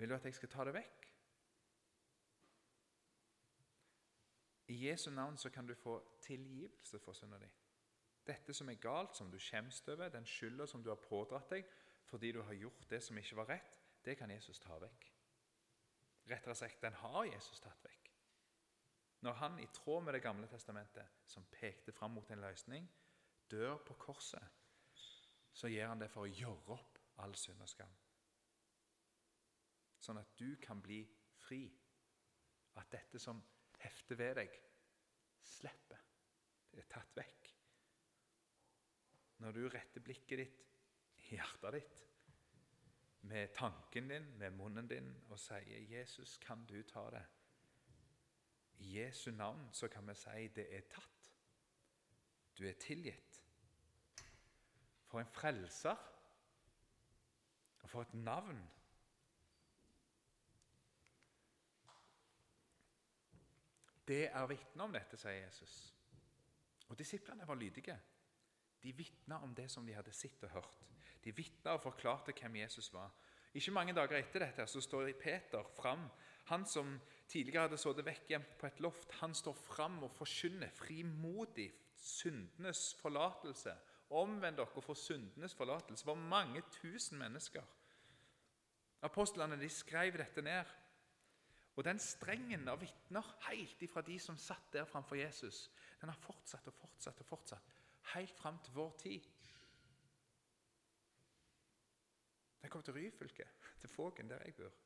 Vil 0.00 0.08
du 0.08 0.14
at 0.14 0.24
jeg 0.24 0.34
skal 0.34 0.48
ta 0.48 0.64
det 0.64 0.72
vekk? 0.72 1.06
I 4.72 4.76
Jesu 4.86 5.10
navn 5.10 5.36
så 5.36 5.50
kan 5.52 5.66
du 5.66 5.74
få 5.74 5.98
tilgivelse 6.24 6.98
for 7.04 7.12
synda 7.12 7.38
di. 7.42 7.50
Dette 8.26 8.54
som 8.54 8.70
er 8.72 8.80
galt, 8.80 9.16
som 9.16 9.30
du 9.30 9.36
skjemmes 9.38 9.82
over, 9.88 10.08
den 10.08 10.26
skylda 10.26 10.66
som 10.66 10.82
du 10.82 10.88
har 10.88 11.04
pådratt 11.04 11.52
deg 11.52 11.68
fordi 12.08 12.32
du 12.32 12.40
har 12.42 12.56
gjort 12.56 12.88
det 12.90 13.02
som 13.04 13.18
ikke 13.18 13.36
var 13.36 13.52
rett, 13.52 13.76
det 14.04 14.16
kan 14.18 14.30
Jesus 14.30 14.58
ta 14.58 14.78
vekk. 14.80 15.06
Rettere 16.30 16.54
sagt, 16.54 16.82
den 16.82 16.96
har 17.02 17.24
Jesus 17.28 17.60
tatt 17.60 17.84
vekk. 17.84 18.10
Når 19.20 19.32
han, 19.32 19.60
i 19.60 19.66
tråd 19.66 20.04
med 20.04 20.14
Det 20.14 20.22
gamle 20.22 20.46
testamentet, 20.46 21.06
som 21.26 21.46
pekte 21.52 21.92
fram 21.92 22.10
mot 22.10 22.30
en 22.30 22.40
løsning, 22.40 22.88
dør 23.50 23.76
på 23.76 23.94
korset, 23.94 24.44
så 25.52 25.68
gjør 25.68 25.88
han 25.88 26.00
det 26.00 26.10
for 26.10 26.24
å 26.24 26.32
gjøre 26.32 26.78
opp 26.78 26.98
all 27.18 27.36
synd 27.36 27.60
og 27.60 27.68
skam 27.68 27.98
sånn 30.00 30.20
at 30.20 30.34
du 30.38 30.56
kan 30.62 30.80
bli 30.82 31.02
fri. 31.40 31.64
At 32.80 32.90
dette 32.92 33.20
som 33.20 33.40
hefter 33.80 34.18
ved 34.20 34.36
deg, 34.40 34.60
slipper. 35.44 36.04
Det 36.70 36.84
er 36.84 36.92
tatt 36.92 37.16
vekk. 37.18 37.50
Når 39.40 39.56
du 39.56 39.62
retter 39.72 40.04
blikket 40.04 40.42
ditt, 40.42 40.64
hjertet 41.30 41.76
ditt, 41.78 42.06
med 43.30 43.52
tanken 43.56 44.08
din, 44.08 44.28
med 44.40 44.56
munnen 44.56 44.88
din, 44.88 45.10
og 45.28 45.38
sier 45.38 45.80
'Jesus, 45.80 46.38
kan 46.38 46.64
du 46.66 46.82
ta 46.82 47.10
det?' 47.10 47.26
I 48.80 48.96
Jesu 48.96 49.30
navn 49.30 49.68
så 49.72 49.88
kan 49.88 50.08
vi 50.08 50.14
si 50.14 50.48
'det 50.48 50.76
er 50.76 50.80
tatt'. 50.80 51.32
Du 52.58 52.68
er 52.68 52.72
tilgitt. 52.72 53.42
For 55.06 55.20
en 55.20 55.26
frelser 55.26 55.96
Og 57.82 57.90
for 57.90 58.02
et 58.02 58.14
navn! 58.14 58.70
Det 64.10 64.24
er 64.26 64.46
vitne 64.50 64.82
om 64.82 64.94
dette, 64.94 65.18
sier 65.20 65.44
Jesus. 65.44 65.74
Og 66.90 66.98
Disiplene 66.98 67.46
var 67.46 67.58
lydige. 67.58 67.94
De 68.82 68.92
vitna 68.96 69.38
om 69.44 69.52
det 69.54 69.68
som 69.70 69.86
de 69.86 69.94
hadde 69.94 70.14
sett 70.16 70.42
og 70.48 70.56
hørt. 70.56 70.80
De 71.22 71.30
vitna 71.36 71.76
og 71.76 71.84
forklarte 71.84 72.34
hvem 72.34 72.56
Jesus 72.64 72.90
var. 72.92 73.12
Ikke 73.54 73.74
mange 73.74 73.94
dager 73.94 74.18
etter 74.18 74.42
dette 74.44 74.66
så 74.70 74.82
står 74.82 75.12
Peter 75.20 75.66
fram. 75.76 76.08
Han 76.50 76.66
som 76.66 76.96
tidligere 77.28 77.68
hadde 77.68 77.78
sittet 77.78 78.06
vekkgjemt 78.06 78.56
på 78.58 78.66
et 78.66 78.80
loft, 78.82 79.12
han 79.20 79.34
står 79.34 79.54
fram 79.54 80.02
og 80.02 80.14
forkynner 80.16 80.72
frimodig 80.74 81.68
syndenes 81.94 82.94
forlatelse. 82.98 83.76
Omvend 84.10 84.58
dere 84.58 84.82
få 84.82 84.94
syndenes 84.94 85.54
forlatelse. 85.54 86.02
Det 86.02 86.10
var 86.10 86.28
mange 86.30 86.62
tusen 86.80 87.18
mennesker. 87.18 87.62
Apostlene 89.06 89.58
de 89.60 89.68
skrev 89.68 90.18
dette 90.18 90.42
ned. 90.42 90.64
Og 91.80 91.84
den 91.84 91.98
strengen 91.98 92.68
av 92.68 92.82
vitner, 92.82 93.24
helt 93.46 93.82
ifra 93.82 94.02
de 94.04 94.18
som 94.20 94.36
satt 94.36 94.66
der 94.74 94.84
framfor 94.84 95.16
Jesus, 95.16 95.70
den 96.00 96.10
har 96.12 96.18
fortsatt 96.20 96.66
og 96.68 96.74
fortsatt 96.76 97.22
og 97.22 97.28
fortsatt, 97.30 97.70
helt 98.12 98.34
fram 98.36 98.58
til 98.60 98.74
vår 98.76 98.90
tid. 99.00 99.28
Den 102.60 102.74
kom 102.74 102.84
til 102.84 102.98
Ryfylke, 102.98 103.48
til 103.80 103.88
Fågen, 103.88 104.28
der 104.28 104.44
jeg 104.44 104.54
bor. 104.60 104.76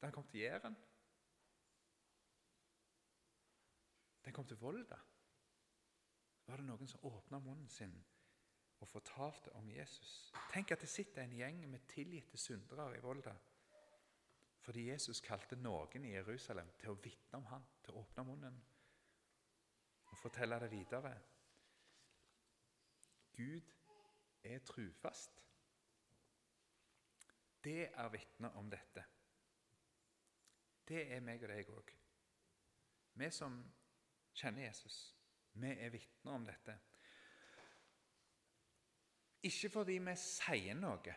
Den 0.00 0.16
kom 0.16 0.24
til 0.24 0.40
Jæren. 0.40 0.76
Den 4.24 4.32
kom 4.32 4.48
til 4.48 4.56
Volda. 4.56 5.04
Var 6.46 6.56
det 6.56 6.64
noen 6.64 6.88
som 6.88 7.04
åpna 7.12 7.44
munnen 7.44 7.68
sin 7.68 7.92
og 8.80 8.88
fortalte 8.88 9.52
om 9.52 9.68
Jesus? 9.68 10.32
Tenk 10.48 10.72
at 10.72 10.80
det 10.80 10.88
sitter 10.88 11.26
en 11.26 11.36
gjeng 11.36 11.66
med 11.68 11.84
tilgitte 11.92 12.40
syndere 12.40 12.94
i 12.96 13.04
Volda 13.04 13.36
fordi 14.62 14.88
Jesus 14.88 15.20
kalte 15.20 15.56
noen 15.58 16.04
i 16.06 16.14
Jerusalem 16.14 16.68
til 16.78 16.92
å 16.92 17.00
vitne 17.02 17.40
om 17.40 17.46
han, 17.50 17.64
til 17.82 17.96
å 17.96 18.04
åpne 18.04 18.24
munnen 18.26 18.60
og 20.12 20.18
fortelle 20.18 20.58
det 20.60 20.70
videre. 20.70 21.12
Gud 23.32 23.72
er 24.44 24.58
trufast. 24.58 25.42
Det 27.64 27.88
er 27.94 28.08
vitner 28.08 28.56
om 28.60 28.70
dette. 28.70 29.04
Det 30.88 31.02
er 31.14 31.20
meg 31.24 31.42
og 31.42 31.48
deg 31.48 31.70
òg. 31.72 31.92
Vi 33.14 33.30
som 33.30 33.58
kjenner 34.34 34.66
Jesus, 34.66 34.98
vi 35.52 35.70
er 35.72 35.92
vitner 35.92 36.32
om 36.32 36.46
dette. 36.46 36.78
Ikke 39.42 39.70
fordi 39.70 39.98
vi 39.98 40.14
sier 40.18 40.76
noe, 40.78 41.14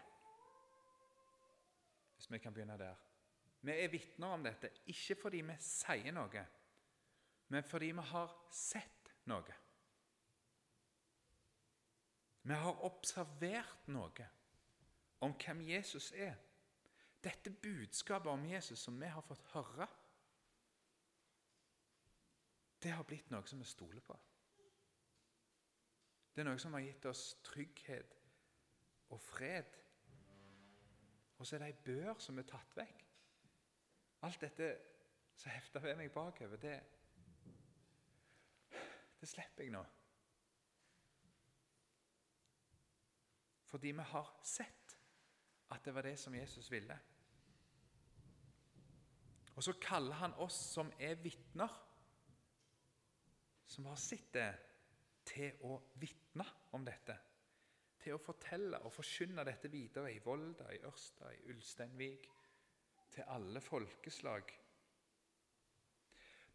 hvis 2.15 2.31
vi 2.31 2.39
kan 2.41 2.53
begynne 2.53 2.77
der. 2.79 3.04
Vi 3.65 3.73
er 3.73 3.89
vitner 3.89 4.35
om 4.35 4.43
dette 4.45 4.69
ikke 4.91 5.17
fordi 5.23 5.41
vi 5.47 5.55
sier 5.63 6.13
noe, 6.13 6.41
men 7.49 7.65
fordi 7.65 7.91
vi 7.97 8.03
har 8.11 8.33
sett 8.53 9.13
noe. 9.31 9.55
Vi 12.45 12.57
har 12.61 12.83
observert 12.85 13.87
noe 13.89 14.27
om 15.25 15.33
hvem 15.33 15.63
Jesus 15.65 16.11
er. 16.11 16.35
Dette 17.25 17.49
budskapet 17.49 18.29
om 18.29 18.43
Jesus 18.45 18.83
som 18.85 18.99
vi 19.01 19.09
har 19.09 19.25
fått 19.25 19.47
høre, 19.55 19.87
det 22.83 22.91
har 22.93 23.07
blitt 23.09 23.31
noe 23.33 23.47
som 23.49 23.63
vi 23.63 23.65
stoler 23.65 24.03
på. 24.05 24.17
Det 26.35 26.43
er 26.43 26.49
noe 26.51 26.61
som 26.61 26.75
har 26.77 26.85
gitt 26.85 27.07
oss 27.09 27.23
trygghet 27.47 28.13
og 29.09 29.21
fred. 29.23 29.73
Og 31.39 31.47
så 31.47 31.55
er 31.55 31.63
det 31.63 31.71
ei 31.71 31.81
bør 31.87 32.21
som 32.21 32.37
er 32.37 32.45
tatt 32.51 32.77
vekk. 32.77 33.04
Alt 34.25 34.41
dette 34.41 34.69
som 35.35 35.51
hefter 35.51 35.83
ved 35.83 35.99
meg 35.99 36.13
bakover, 36.13 36.57
det, 36.57 36.75
det 39.19 39.29
slipper 39.29 39.65
jeg 39.65 39.73
nå. 39.75 39.83
Fordi 43.69 43.91
vi 43.91 44.05
har 44.13 44.31
sett 44.43 44.95
at 45.75 45.85
det 45.85 45.93
var 45.93 46.07
det 46.07 46.15
som 46.19 46.35
Jesus 46.35 46.71
ville. 46.71 46.97
Og 49.55 49.63
så 49.63 49.73
kaller 49.81 50.15
han 50.19 50.33
oss 50.43 50.57
som 50.73 50.91
er 50.99 51.15
vitner, 51.19 51.71
som 53.65 53.85
har 53.89 53.99
sett 53.99 54.31
det, 54.33 54.49
til 55.25 55.63
å 55.65 55.79
vitne 55.99 56.45
om 56.77 56.83
dette. 56.85 57.15
Til 58.03 58.13
å 58.13 58.21
fortelle 58.21 58.77
og 58.85 58.93
forkynne 58.93 59.45
dette 59.47 59.71
videre 59.73 60.11
i 60.13 60.19
Volda, 60.21 60.67
i 60.71 60.83
Ørsta, 60.85 61.31
i 61.33 61.47
Ulsteinvik, 61.49 62.29
til 63.11 63.23
alle 63.27 63.61
folkeslag. 63.61 64.43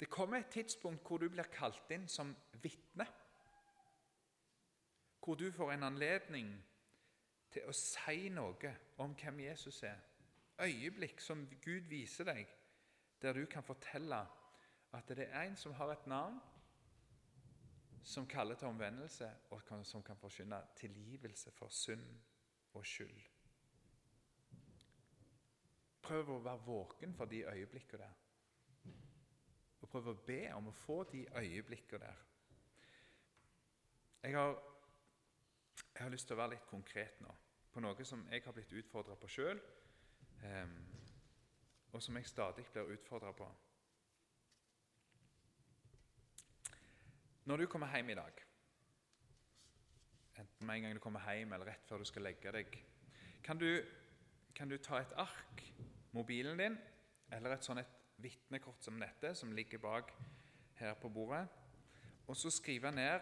Det 0.00 0.10
kommer 0.10 0.38
et 0.38 0.52
tidspunkt 0.52 1.06
hvor 1.06 1.18
du 1.18 1.28
blir 1.28 1.48
kalt 1.52 1.90
inn 1.92 2.08
som 2.08 2.32
vitne. 2.62 3.06
Hvor 5.20 5.34
du 5.34 5.50
får 5.52 5.72
en 5.72 5.88
anledning 5.90 6.52
til 7.52 7.66
å 7.68 7.74
si 7.76 8.30
noe 8.32 8.74
om 9.02 9.14
hvem 9.14 9.42
Jesus 9.44 9.82
er. 9.82 9.98
Øyeblikk 10.60 11.20
som 11.20 11.46
Gud 11.64 11.88
viser 11.88 12.28
deg, 12.28 12.48
der 13.22 13.36
du 13.36 13.44
kan 13.46 13.64
fortelle 13.64 14.20
at 14.96 15.08
det 15.08 15.28
er 15.28 15.44
en 15.44 15.56
som 15.56 15.74
har 15.76 15.92
et 15.92 16.06
navn, 16.06 16.40
som 18.02 18.26
kaller 18.26 18.54
til 18.54 18.68
omvendelse, 18.68 19.28
og 19.50 19.62
som 19.84 20.02
kan 20.02 20.16
forkynne 20.16 20.62
tilgivelse 20.76 21.50
for 21.50 21.68
synd 21.68 22.06
og 22.72 22.86
skyld. 22.86 23.20
Prøv 26.10 26.30
å 26.34 26.40
være 26.42 26.62
våken 26.66 27.12
for 27.14 27.30
de 27.30 27.44
øyeblikkene 27.46 28.02
der. 28.02 28.14
Og 29.80 29.88
prøv 29.92 30.08
å 30.10 30.14
be 30.26 30.40
om 30.56 30.66
å 30.66 30.74
få 30.74 31.04
de 31.12 31.20
øyeblikkene 31.38 32.00
der. 32.02 32.24
Jeg 34.24 34.34
har, 34.34 34.56
jeg 35.94 36.02
har, 36.02 36.10
lyst 36.10 36.26
til 36.26 36.34
å 36.34 36.40
være 36.40 36.56
litt 36.56 36.66
konkret 36.68 37.20
nå 37.22 37.36
på 37.70 37.80
noe 37.84 38.04
som 38.04 38.24
jeg 38.32 38.42
har 38.42 38.56
blitt 38.56 38.72
utfordra 38.74 39.14
på 39.14 39.30
sjøl, 39.30 39.60
um, 39.60 40.48
ehm, 40.48 40.74
og 41.92 42.02
som 42.02 42.18
jeg 42.18 42.26
stadig 42.26 42.64
blir 42.72 42.90
utfordra 42.96 43.30
på. 43.38 43.46
Når 47.46 47.62
du 47.62 47.66
kommer 47.70 47.94
hjem 47.94 48.10
i 48.10 48.18
dag, 48.18 48.42
enten 50.42 50.66
med 50.66 50.74
en 50.74 50.88
gang 50.88 50.98
du 50.98 51.04
kommer 51.06 51.30
hjem 51.30 51.54
eller 51.54 51.70
rett 51.70 51.86
før 51.86 52.02
du 52.02 52.10
skal 52.10 52.26
legge 52.26 52.52
deg, 52.58 52.80
kan 53.46 53.62
du, 53.62 53.70
kan 54.58 54.68
du 54.68 54.76
ta 54.82 54.98
et 54.98 55.14
ark 55.22 55.64
mobilen 56.12 56.58
din 56.58 56.78
eller 57.32 57.54
et 57.54 57.64
sånt 57.64 57.96
vitnekort 58.20 58.84
som 58.84 58.98
dette, 59.00 59.34
som 59.34 59.52
ligger 59.52 59.78
bak 59.78 60.12
her 60.80 60.94
på 60.94 61.08
bordet, 61.08 61.46
og 62.26 62.36
så 62.36 62.50
skrive 62.50 62.92
ned 62.92 63.20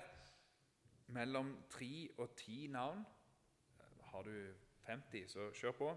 mellom 1.06 1.54
tre 1.70 2.08
og 2.18 2.36
ti 2.36 2.66
navn 2.66 3.04
Har 4.08 4.22
du 4.22 4.54
50, 4.86 5.28
så 5.28 5.50
kjør 5.52 5.72
på. 5.72 5.88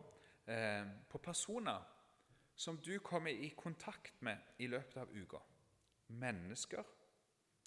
Eh, 0.47 0.87
på 1.09 1.17
personer 1.17 1.79
som 2.55 2.77
du 2.77 2.99
kommer 2.99 3.31
i 3.31 3.49
kontakt 3.57 4.21
med 4.21 4.37
i 4.59 4.67
løpet 4.67 4.97
av 4.97 5.09
uka. 5.11 5.37
Mennesker 6.07 6.83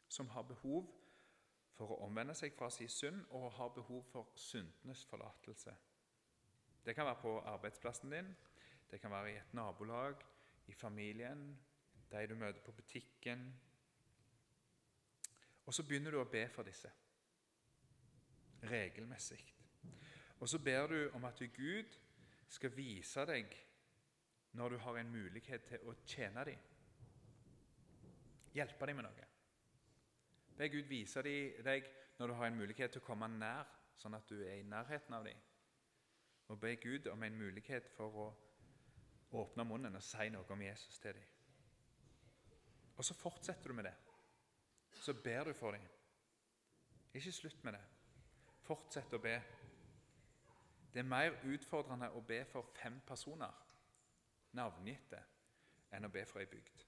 som 0.08 0.28
har 0.28 0.42
behov 0.42 0.84
for 1.74 1.90
å 1.90 2.02
omvende 2.06 2.34
seg 2.38 2.52
fra 2.54 2.68
sin 2.70 2.88
synd 2.88 3.24
og 3.30 3.52
har 3.56 3.72
behov 3.74 4.04
for 4.12 4.30
syndenes 4.38 5.04
forlatelse. 5.10 5.74
Det 6.84 6.94
kan 6.94 7.06
være 7.06 7.22
på 7.22 7.38
arbeidsplassen 7.40 8.12
din, 8.12 8.28
det 8.94 9.00
kan 9.02 9.10
være 9.10 9.32
i 9.32 9.36
et 9.36 9.54
nabolag, 9.58 10.14
i 10.66 10.72
familien, 10.72 11.40
de 12.10 12.26
du 12.30 12.34
møter 12.38 12.60
på 12.62 12.72
butikken. 12.72 13.40
Og 15.66 15.74
så 15.74 15.82
begynner 15.82 16.14
du 16.14 16.20
å 16.20 16.28
be 16.30 16.44
for 16.48 16.62
disse 16.62 16.92
regelmessig. 18.70 19.40
Og 20.38 20.48
så 20.48 20.60
ber 20.62 20.86
du 20.86 21.10
om 21.18 21.26
at 21.26 21.42
Gud 21.56 21.98
skal 22.48 22.76
vise 22.76 23.26
deg 23.26 23.50
når 24.54 24.76
du 24.76 24.78
har 24.86 25.00
en 25.00 25.10
mulighet 25.10 25.66
til 25.72 25.90
å 25.90 25.96
tjene 26.06 26.46
dem. 26.46 26.62
Hjelpe 28.54 28.86
dem 28.86 29.02
med 29.02 29.08
noe. 29.08 29.28
Be 30.54 30.70
Gud 30.70 30.86
vise 30.86 31.26
deg 31.26 31.90
når 32.20 32.30
du 32.30 32.38
har 32.38 32.46
en 32.46 32.62
mulighet 32.62 32.94
til 32.94 33.02
å 33.02 33.08
komme 33.10 33.26
nær, 33.26 33.66
sånn 33.98 34.14
at 34.14 34.30
du 34.30 34.38
er 34.38 34.60
i 34.60 34.70
nærheten 34.70 35.18
av 35.18 35.26
dem. 35.26 35.42
Og 36.46 36.62
be 36.62 36.76
Gud 36.78 37.10
om 37.10 37.26
en 37.26 37.42
mulighet 37.42 37.90
for 37.96 38.22
å 38.22 38.32
åpne 39.34 39.66
munnen 39.66 39.98
og 39.98 40.04
si 40.04 40.28
noe 40.32 40.46
om 40.54 40.62
Jesus 40.62 40.98
til 41.02 41.16
dem. 41.16 41.26
Og 42.96 43.04
så 43.04 43.16
fortsetter 43.18 43.68
du 43.68 43.74
med 43.74 43.88
det. 43.88 43.94
Så 45.02 45.14
ber 45.14 45.44
du 45.44 45.52
for 45.52 45.74
dem. 45.74 45.82
Ikke 47.14 47.32
slutt 47.32 47.64
med 47.64 47.76
det. 47.76 47.82
Fortsett 48.64 49.12
å 49.14 49.20
be. 49.22 49.34
Det 50.94 51.02
er 51.02 51.10
mer 51.10 51.36
utfordrende 51.50 52.12
å 52.14 52.22
be 52.22 52.44
for 52.46 52.70
fem 52.78 53.00
personer, 53.06 53.50
navngitte, 54.54 55.20
enn 55.90 56.06
å 56.06 56.12
be 56.14 56.22
for 56.26 56.42
ei 56.42 56.50
bygd. 56.50 56.84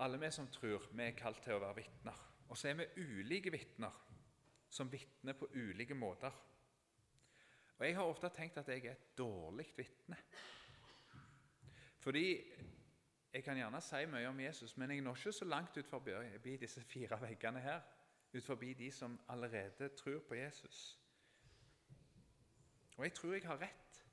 Alle 0.00 0.20
vi 0.20 0.30
som 0.32 0.48
tror, 0.48 0.88
vi 0.96 1.04
er 1.04 1.16
kalt 1.16 1.42
til 1.44 1.58
å 1.58 1.60
være 1.60 1.82
vitner. 1.82 2.22
Og 2.48 2.56
så 2.56 2.70
er 2.70 2.78
vi 2.80 3.04
ulike 3.04 3.52
vitner 3.52 3.98
som 4.70 4.88
vitner 4.90 5.36
på 5.36 5.50
ulike 5.54 5.94
måter. 5.94 6.32
Og 7.80 7.86
Jeg 7.86 7.96
har 7.96 8.02
ofte 8.04 8.28
tenkt 8.28 8.58
at 8.60 8.68
jeg 8.68 8.84
er 8.84 8.92
et 8.92 9.18
dårlig 9.18 9.64
vitne. 9.76 10.16
Fordi 11.98 12.42
jeg 13.32 13.44
kan 13.44 13.56
gjerne 13.56 13.80
si 13.80 14.04
mye 14.06 14.28
om 14.28 14.40
Jesus, 14.40 14.76
men 14.76 14.90
jeg 14.90 15.00
når 15.00 15.16
ikke 15.16 15.32
så 15.32 15.44
langt 15.44 15.76
ut 15.76 15.86
forbi 15.88 16.56
disse 16.60 16.82
fire 16.84 17.20
veggene 17.20 17.60
her. 17.60 17.80
Ut 18.34 18.44
forbi 18.44 18.74
de 18.74 18.90
som 18.92 19.20
allerede 19.28 19.88
tror 19.96 20.20
på 20.28 20.34
Jesus. 20.34 20.98
Og 22.96 23.04
jeg 23.04 23.14
tror 23.14 23.32
jeg 23.32 23.46
har 23.46 23.60
rett. 23.60 24.04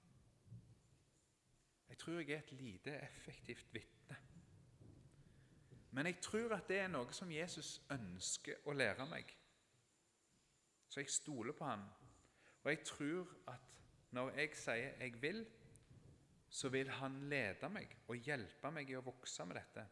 Jeg 1.90 1.98
tror 1.98 2.20
jeg 2.20 2.30
er 2.30 2.38
et 2.38 2.52
lite 2.52 2.96
effektivt 3.02 3.74
vitne. 3.74 4.18
Men 5.92 6.06
jeg 6.06 6.22
tror 6.22 6.56
at 6.56 6.68
det 6.68 6.80
er 6.80 6.88
noe 6.88 7.12
som 7.12 7.32
Jesus 7.32 7.82
ønsker 7.92 8.64
å 8.66 8.74
lære 8.74 9.06
meg. 9.12 9.38
Så 10.88 11.00
jeg 11.00 11.10
stoler 11.10 11.52
på 11.54 11.66
han. 11.66 11.84
Og 12.68 12.74
jeg 12.74 12.84
tror 12.84 13.28
at 13.48 13.60
når 14.12 14.30
jeg 14.30 14.50
sier 14.56 14.74
'jeg 15.00 15.22
vil', 15.22 15.46
så 16.50 16.70
vil 16.70 16.90
han 16.90 17.30
lede 17.30 17.70
meg 17.70 17.98
og 18.08 18.16
hjelpe 18.16 18.72
meg 18.72 18.90
i 18.90 18.96
å 18.96 19.02
vokse 19.02 19.46
med 19.46 19.56
dette. 19.56 19.86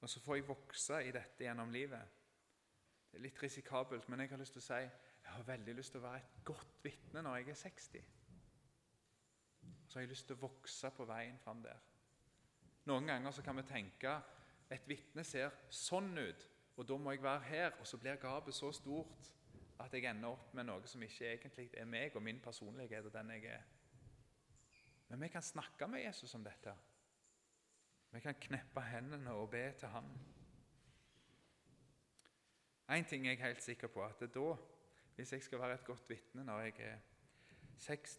Og 0.00 0.08
så 0.08 0.20
får 0.20 0.34
jeg 0.34 0.48
vokse 0.48 1.02
i 1.04 1.10
dette 1.10 1.44
gjennom 1.44 1.70
livet. 1.70 2.08
Det 3.10 3.18
er 3.18 3.22
litt 3.22 3.42
risikabelt, 3.42 4.08
men 4.08 4.20
jeg 4.20 4.30
har 4.30 4.38
lyst 4.38 4.52
til 4.52 4.60
å 4.60 4.66
si 4.66 4.72
jeg 4.72 4.90
har 5.34 5.42
veldig 5.42 5.74
lyst 5.74 5.92
til 5.92 6.00
å 6.00 6.06
være 6.06 6.16
et 6.16 6.44
godt 6.44 6.82
vitne 6.82 7.22
når 7.22 7.36
jeg 7.36 7.48
er 7.48 7.54
60. 7.54 8.04
Så 9.88 9.98
har 9.98 10.00
jeg 10.00 10.08
lyst 10.08 10.26
til 10.26 10.36
å 10.36 10.40
vokse 10.48 10.90
på 10.90 11.04
veien 11.04 11.38
fram 11.38 11.62
der. 11.62 11.78
Noen 12.84 13.06
ganger 13.06 13.30
så 13.30 13.42
kan 13.42 13.56
vi 13.56 13.62
tenke 13.62 14.22
et 14.70 14.88
vitne 14.88 15.24
ser 15.24 15.50
sånn 15.68 16.18
ut, 16.18 16.50
og 16.76 16.88
da 16.88 16.96
må 16.96 17.10
jeg 17.10 17.22
være 17.22 17.40
her. 17.40 17.80
Og 17.80 17.86
så 17.86 17.98
blir 17.98 18.16
gapet 18.16 18.54
så 18.54 18.72
stort 18.72 19.32
at 19.78 19.94
jeg 19.94 20.08
ender 20.10 20.34
opp 20.34 20.54
med 20.54 20.66
noe 20.66 20.86
som 20.90 21.02
ikke 21.02 21.28
egentlig 21.30 21.68
er 21.78 21.86
meg 21.88 22.16
og 22.16 22.22
min 22.22 22.40
personlighet 22.42 23.06
og 23.06 23.14
den 23.14 23.30
jeg 23.36 23.44
er. 23.54 23.66
Men 25.08 25.22
vi 25.22 25.28
kan 25.32 25.42
snakke 25.42 25.86
med 25.88 26.04
Jesus 26.04 26.34
om 26.34 26.44
dette. 26.44 26.74
Vi 28.10 28.20
kan 28.20 28.34
kneppe 28.40 28.82
hendene 28.88 29.32
og 29.32 29.50
be 29.50 29.62
til 29.78 29.88
ham. 29.88 30.10
Én 32.88 33.04
ting 33.08 33.26
er 33.26 33.30
jeg 33.30 33.42
helt 33.42 33.62
sikker 33.62 33.88
på, 33.92 34.04
at 34.04 34.20
det 34.20 34.34
da, 34.34 34.54
hvis 35.16 35.32
jeg 35.32 35.42
skal 35.42 35.58
være 35.58 35.74
et 35.74 35.84
godt 35.84 36.08
vitne 36.08 36.44
når 36.44 36.60
jeg 36.60 36.74
er 36.78 36.98
60, 37.78 38.18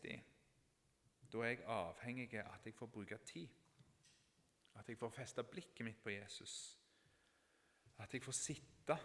da 1.32 1.38
er 1.38 1.50
jeg 1.50 1.64
avhengig 1.66 2.34
av 2.40 2.54
at 2.54 2.66
jeg 2.66 2.74
får 2.74 2.88
bruke 2.94 3.18
tid. 3.26 3.48
At 4.76 4.90
jeg 4.90 4.98
får 4.98 5.10
feste 5.10 5.44
blikket 5.44 5.86
mitt 5.86 6.04
på 6.04 6.10
Jesus. 6.10 6.78
At 7.98 8.14
jeg 8.14 8.24
får 8.24 8.32
sitte 8.32 8.98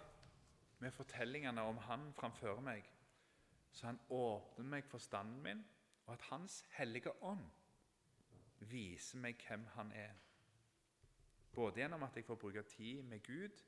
med 0.85 0.93
fortellingene 0.93 1.63
om 1.65 1.79
Han 1.89 2.11
framfor 2.13 2.61
meg, 2.61 2.85
så 3.73 3.87
Han 3.87 4.01
åpner 4.13 4.67
meg 4.77 4.85
forstanden 4.85 5.43
min, 5.43 5.63
og 6.07 6.13
at 6.15 6.27
Hans 6.29 6.61
hellige 6.77 7.13
ånd 7.25 7.47
viser 8.61 9.19
meg 9.19 9.41
hvem 9.49 9.65
Han 9.79 9.93
er. 9.97 10.13
Både 11.55 11.81
gjennom 11.81 12.03
at 12.03 12.17
jeg 12.17 12.27
får 12.29 12.37
bruke 12.37 12.67
tid 12.69 13.03
med 13.03 13.23
Gud 13.25 13.65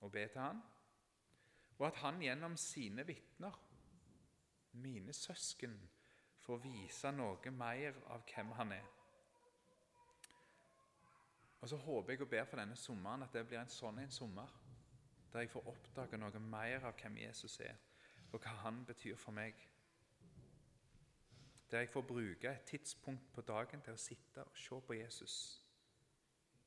og 0.00 0.12
be 0.12 0.26
til 0.28 0.40
Han, 0.40 0.60
og 1.78 1.86
at 1.86 2.02
Han 2.04 2.20
gjennom 2.22 2.56
sine 2.56 3.06
vitner, 3.06 3.56
mine 4.72 5.12
søsken, 5.12 5.80
får 6.38 6.60
vise 6.62 7.12
noe 7.12 7.50
mer 7.50 7.96
av 8.12 8.28
hvem 8.28 8.52
Han 8.60 8.72
er. 8.72 8.94
Og 11.60 11.68
så 11.68 11.76
håper 11.76 12.12
jeg 12.12 12.22
og 12.22 12.30
ber 12.30 12.44
for 12.44 12.60
denne 12.60 12.76
sommeren 12.76 13.24
at 13.24 13.32
det 13.34 13.46
blir 13.48 13.62
en 13.62 13.72
sånn 13.72 13.98
en 13.98 14.12
sommer. 14.14 14.52
Der 15.32 15.44
jeg 15.44 15.50
får 15.50 15.68
oppdage 15.68 16.18
noe 16.18 16.40
mer 16.40 16.86
av 16.88 16.96
hvem 17.00 17.18
Jesus 17.20 17.60
er, 17.60 17.76
og 18.32 18.40
hva 18.40 18.54
han 18.62 18.84
betyr 18.88 19.16
for 19.16 19.36
meg. 19.36 19.58
Der 21.70 21.84
jeg 21.84 21.92
får 21.92 22.06
bruke 22.08 22.48
et 22.48 22.64
tidspunkt 22.64 23.32
på 23.34 23.44
dagen 23.44 23.82
til 23.84 23.92
å 23.92 24.00
sitte 24.00 24.44
og 24.44 24.56
se 24.56 24.80
på 24.86 24.96
Jesus. 24.96 25.36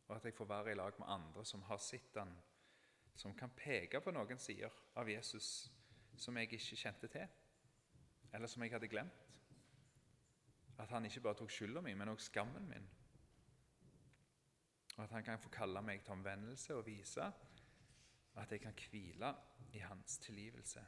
Og 0.08 0.16
at 0.16 0.26
jeg 0.26 0.38
får 0.38 0.46
være 0.46 0.72
i 0.72 0.78
lag 0.78 1.00
med 1.00 1.10
andre 1.10 1.46
som 1.46 1.62
har 1.66 1.82
sett 1.82 2.18
han, 2.20 2.36
som 3.16 3.34
kan 3.38 3.54
peke 3.58 4.02
på 4.02 4.14
noen 4.14 4.40
sider 4.40 4.74
av 4.96 5.10
Jesus 5.10 5.72
som 6.18 6.38
jeg 6.38 6.52
ikke 6.52 6.78
kjente 6.78 7.08
til, 7.08 7.28
eller 8.34 8.48
som 8.48 8.64
jeg 8.64 8.74
hadde 8.74 8.90
glemt. 8.92 9.28
At 10.78 10.90
han 10.90 11.06
ikke 11.06 11.22
bare 11.22 11.38
tok 11.40 11.52
skylda 11.54 11.82
mi, 11.82 11.94
men 11.94 12.10
også 12.10 12.30
skammen 12.32 12.68
min. 12.70 12.88
Og 14.98 15.04
at 15.04 15.12
han 15.12 15.24
kan 15.24 15.40
få 15.40 15.50
kalle 15.50 15.82
meg 15.82 16.04
til 16.04 16.14
omvendelse 16.14 16.76
og 16.76 16.86
vise 16.86 17.32
at 18.36 18.52
jeg 18.52 18.62
kan 18.62 18.74
hvile 18.90 19.36
i 19.74 19.78
hans 19.78 20.18
tilgivelse. 20.18 20.86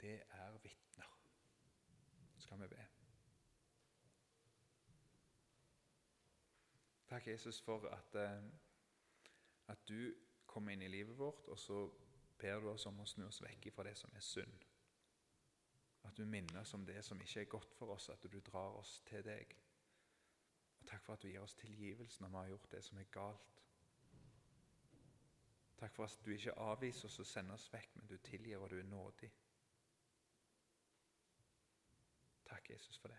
Det 0.00 0.22
er 0.30 0.58
vitner. 0.62 1.18
Skal 2.38 2.60
vi 2.60 2.68
be. 2.68 2.86
Takk, 7.08 7.26
Jesus, 7.26 7.60
for 7.60 7.88
at, 7.88 8.14
eh, 8.14 8.42
at 9.68 9.88
du 9.88 10.14
kommer 10.46 10.72
inn 10.72 10.82
i 10.82 10.88
livet 10.88 11.18
vårt, 11.18 11.48
og 11.48 11.58
så 11.58 11.90
ber 12.38 12.60
du 12.60 12.70
oss 12.70 12.86
om 12.86 13.00
å 13.00 13.06
snu 13.06 13.26
oss 13.26 13.42
vekk 13.42 13.68
fra 13.74 13.84
det 13.84 13.96
som 13.98 14.14
er 14.16 14.24
synd. 14.24 14.64
At 16.04 16.16
du 16.16 16.24
minner 16.24 16.60
oss 16.60 16.74
om 16.74 16.86
det 16.86 17.04
som 17.04 17.20
ikke 17.20 17.40
er 17.40 17.50
godt 17.50 17.74
for 17.74 17.94
oss, 17.94 18.08
at 18.08 18.22
du 18.32 18.40
drar 18.40 18.78
oss 18.78 19.00
til 19.06 19.24
deg. 19.24 19.54
Og 20.80 20.86
Takk 20.86 21.04
for 21.04 21.12
at 21.12 21.22
du 21.22 21.28
gir 21.28 21.44
oss 21.44 21.54
tilgivelse 21.54 22.22
når 22.22 22.28
vi 22.28 22.36
har 22.36 22.48
gjort 22.48 22.70
det 22.72 22.84
som 22.84 22.98
er 22.98 23.10
galt. 23.14 23.62
Takk 25.82 25.94
for 25.94 26.04
at 26.04 26.18
du 26.24 26.30
ikke 26.30 26.52
avviser 26.62 27.08
oss 27.08 27.18
og 27.18 27.26
sender 27.26 27.56
oss 27.58 27.64
vekk, 27.72 27.96
men 27.96 28.06
du 28.06 28.14
tilgir, 28.22 28.60
og 28.62 28.70
du 28.70 28.76
er 28.78 28.86
nådig. 28.86 29.32
Takk, 32.46 32.70
Jesus, 32.70 32.98
for 33.02 33.10
det. 33.10 33.18